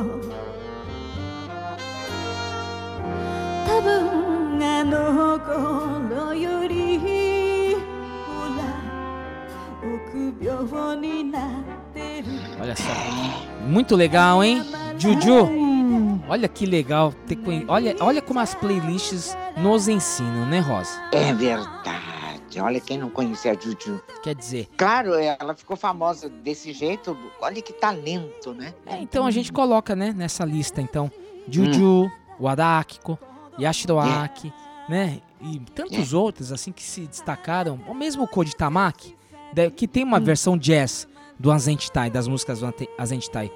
[3.66, 7.76] 多分あの頃より
[8.26, 8.64] ほら
[9.82, 11.52] 臆病になっ
[11.94, 12.28] てる
[12.62, 12.84] Olha só.
[13.68, 14.64] Muito legal, hein?
[14.98, 15.50] Juju.
[16.30, 17.14] Olha que legal.
[17.28, 20.92] Ter conhe- olha, olha como as playlists nos ensinam, né, Rosa?
[21.12, 22.07] É verdade.
[22.61, 24.01] Olha quem não conhecia a Juju.
[24.23, 24.69] Quer dizer.
[24.77, 27.17] Claro, ela ficou famosa desse jeito.
[27.41, 28.75] Olha que talento, né?
[28.87, 31.11] É, então a gente coloca, né, nessa lista, então,
[31.51, 33.19] Juju, o Adakiko,
[33.59, 34.53] Yashiro Aki,
[34.89, 35.21] né?
[35.41, 37.79] E tantos outros, assim, que se destacaram.
[37.87, 39.17] O mesmo Koji Tamaki,
[39.77, 41.07] que tem uma versão jazz
[41.39, 43.51] do Azentai, das músicas do Ante- Azentai.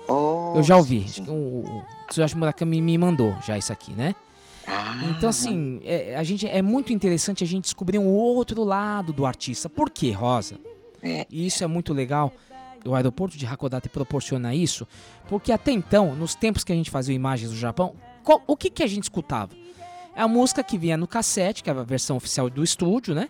[0.55, 1.05] Eu já ouvi.
[1.09, 4.15] Acho que O, o Tsuyoshi Murakami me mandou já isso aqui, né?
[5.17, 9.27] Então, assim, é, a gente, é muito interessante a gente descobrir um outro lado do
[9.27, 9.69] artista.
[9.69, 10.57] Por quê, Rosa?
[11.31, 12.33] E isso é muito legal.
[12.85, 14.87] O aeroporto de Hakodate proporciona isso,
[15.29, 17.95] porque até então, nos tempos que a gente fazia imagens do Japão,
[18.25, 19.53] qual- o que, que a gente escutava?
[20.17, 23.29] É a música que vinha no cassete, que é a versão oficial do estúdio, né?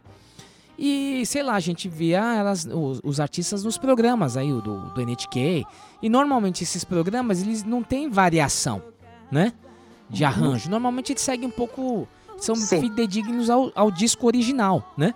[0.79, 4.61] E, sei lá, a gente via elas, os, os artistas nos programas aí, do,
[4.91, 5.65] do NHK.
[6.03, 8.83] E normalmente esses programas, eles não têm variação,
[9.31, 9.53] né?
[10.13, 10.29] De Uhum.
[10.29, 10.71] arranjo.
[10.71, 12.07] Normalmente eles seguem um pouco.
[12.39, 15.15] São fidedignos ao, ao disco original, né?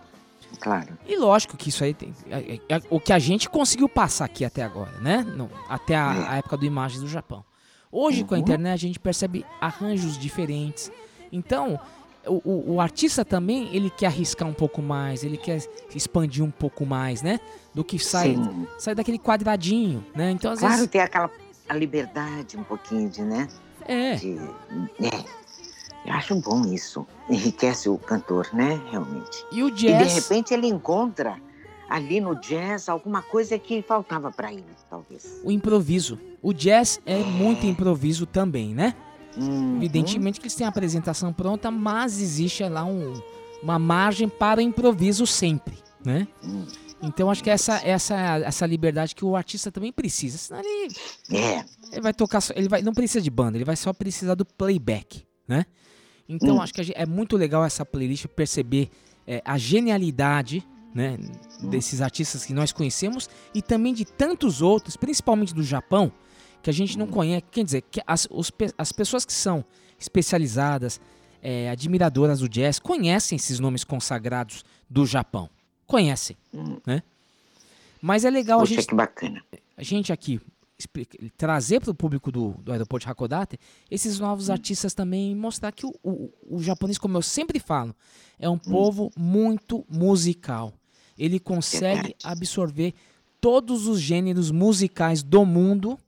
[0.61, 0.97] Claro.
[1.07, 2.15] E lógico que isso aí tem.
[2.31, 5.25] é- é- é o que a gente conseguiu passar aqui até agora, né?
[5.37, 7.45] Não, até a, a época do Imagens do Japão.
[7.93, 8.43] Hoje, com a Uhum.
[8.43, 10.91] internet, a gente percebe arranjos diferentes.
[11.33, 11.79] Então,
[12.27, 15.61] o, o- o artista também, ele quer arriscar um pouco mais, ele quer
[15.95, 17.39] expandir um pouco mais, né?
[17.75, 18.67] Do que sai, Sim.
[18.79, 20.31] sai daquele quadradinho, né?
[20.31, 20.91] Então, às Claro, vezes.
[20.91, 21.31] ter aquela
[21.69, 23.49] a liberdade um pouquinho de, né?
[23.87, 24.15] É.
[24.17, 24.37] De,
[25.01, 25.25] é.
[26.05, 27.07] Eu acho bom isso.
[27.29, 28.81] Enriquece o cantor, né?
[28.91, 29.45] Realmente.
[29.51, 30.15] E o E de jazz.
[30.15, 31.37] repente ele encontra
[31.89, 35.41] ali no jazz alguma coisa que faltava para ele, talvez.
[35.45, 36.19] o improviso.
[36.43, 38.95] O jazz é muito improviso também, né?
[39.37, 39.77] Uhum.
[39.77, 43.15] Evidentemente que eles têm a apresentação pronta, mas existe lá um-
[43.63, 45.75] uma margem para improviso sempre,
[46.05, 46.27] né?
[47.03, 50.95] Então acho que essa essa essa liberdade que o artista também precisa, senão ele
[51.31, 51.65] É.
[51.93, 54.45] ele vai tocar, só- ele vai não precisa de banda, ele vai só precisar do
[54.47, 55.67] playback, né?
[56.29, 56.63] Então Hum.
[56.63, 58.89] acho que a gen- é muito legal essa playlist perceber
[59.29, 61.19] é, a genialidade, né,
[61.69, 66.13] desses artistas que nós conhecemos e também de tantos outros, principalmente do Japão,
[66.63, 67.45] que a gente não conhece.
[67.51, 69.65] Quer dizer, que as, os as pessoas que são
[69.99, 71.01] especializadas,
[71.43, 75.51] é, admiradoras do jazz, conhecem esses nomes consagrados do Japão.
[75.87, 76.37] Conhecem,
[76.87, 77.03] né?
[78.03, 79.43] Mas é legal a Poxa, gente que bacana.
[79.77, 80.41] a gente aqui
[80.79, 83.59] explica- trazer para o público do, do aeroporto de Hakodate
[83.91, 84.25] esses Hum.
[84.25, 87.95] novos artistas também e mostrar que o, o, o japonês, como eu sempre falo,
[88.39, 88.53] é Hum.
[88.53, 90.75] um povo muito musical.
[91.19, 92.93] Ele consegue absorver
[93.41, 95.99] todos os gêneros musicais do mundo,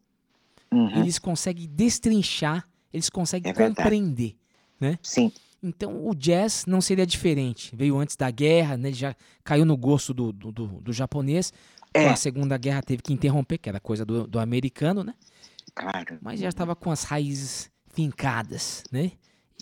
[0.96, 3.56] eles conseguem destrinchar, eles conseguem Uhum.
[3.56, 3.76] É verdade.
[3.76, 4.36] compreender,
[4.78, 4.98] né?
[5.02, 5.32] Sim.
[5.62, 7.74] Então o jazz não seria diferente.
[7.74, 8.88] Veio antes da guerra, né?
[8.88, 11.52] Ele já caiu no gosto do, do, do, do japonês.
[11.92, 12.04] É.
[12.04, 15.14] Com a Segunda Guerra teve que interromper, que era coisa do, do americano, né?
[15.74, 16.18] Claro.
[16.20, 19.12] Mas já estava com as raízes fincadas, né?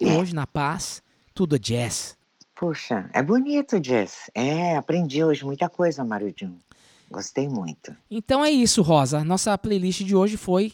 [0.00, 0.12] E É.
[0.18, 2.16] hoje, na paz, tudo é jazz.
[2.54, 4.30] Poxa, é bonito o jazz.
[4.34, 6.56] É, aprendi hoje muita coisa, Mário Jun.
[7.10, 7.94] Gostei muito.
[8.10, 9.22] Então é isso, Rosa.
[9.24, 10.72] Nossa playlist de hoje foi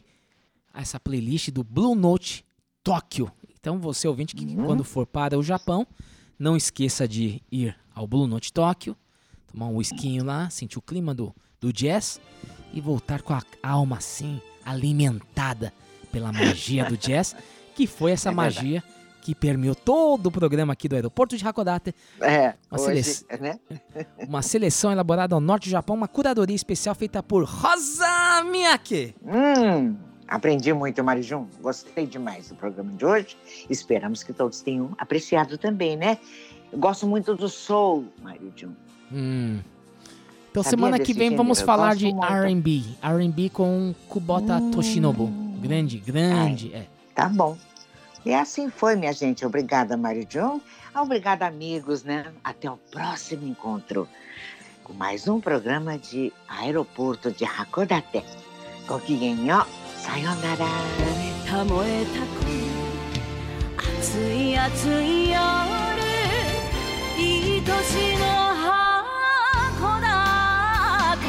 [0.73, 2.45] essa playlist do Blue Note
[2.83, 3.31] Tóquio.
[3.63, 4.65] Então você ouvinte que Uhum.
[4.67, 5.87] quando for para o Japão,
[6.37, 8.97] não esqueça de ir ao Blue Note Tóquio,
[9.47, 12.21] tomar um whiskinho lá, sentir o clima do, do jazz
[12.73, 15.73] e voltar com a alma assim alimentada
[16.11, 17.37] pela magia do jazz,
[17.77, 18.83] que foi essa É magia
[19.21, 21.95] que permeou todo o programa aqui do aeroporto de Hakodate.
[22.21, 23.61] É, Uma hoje, seleção- né?
[24.29, 29.15] Uma seleção elaborada ao norte do Japão, uma curadoria especial feita por Rosa Miyake.
[29.23, 29.97] Hum,
[30.33, 31.47] aprendi muito, Mário Jun.
[31.61, 33.37] Gostei demais do programa de hoje.
[33.69, 36.19] Esperamos que todos tenham apreciado também, né?
[36.73, 38.73] Eu gosto muito do soul, Mário Jun.
[39.13, 39.61] Hum.
[40.51, 41.37] Então Sabia semana que vem gênero?
[41.37, 42.09] vamos falar de.
[42.09, 45.27] R&B, R&B com Kubota Toshinobu,
[45.61, 46.87] grande, grande, é.
[47.15, 47.57] Tá bom.
[48.25, 49.45] E assim foi, minha gente.
[49.45, 50.61] Obrigada, Mário Jun.
[50.95, 52.33] Obrigada, amigos, né?
[52.43, 54.09] Até o próximo encontro
[54.85, 58.23] com mais um programa de Aeroporto de Hakodate.
[58.87, 59.65] Gokigenyo,
[60.03, 60.67] さよなら。
[60.67, 62.51] 燃えた燃えた恋
[64.01, 65.39] 熱い熱い夜
[67.17, 67.71] いいし
[68.19, 68.25] の
[68.59, 70.07] 箱だ
[71.23, 71.29] け。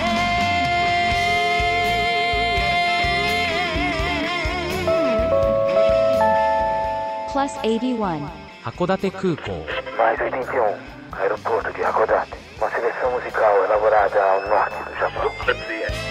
[7.32, 8.18] プ81
[8.64, 9.52] 函館空港。
[10.00, 10.74] 毎度一日を
[11.12, 16.03] 帰るポート函館 Você versão musical elaborada ao norte do Japão.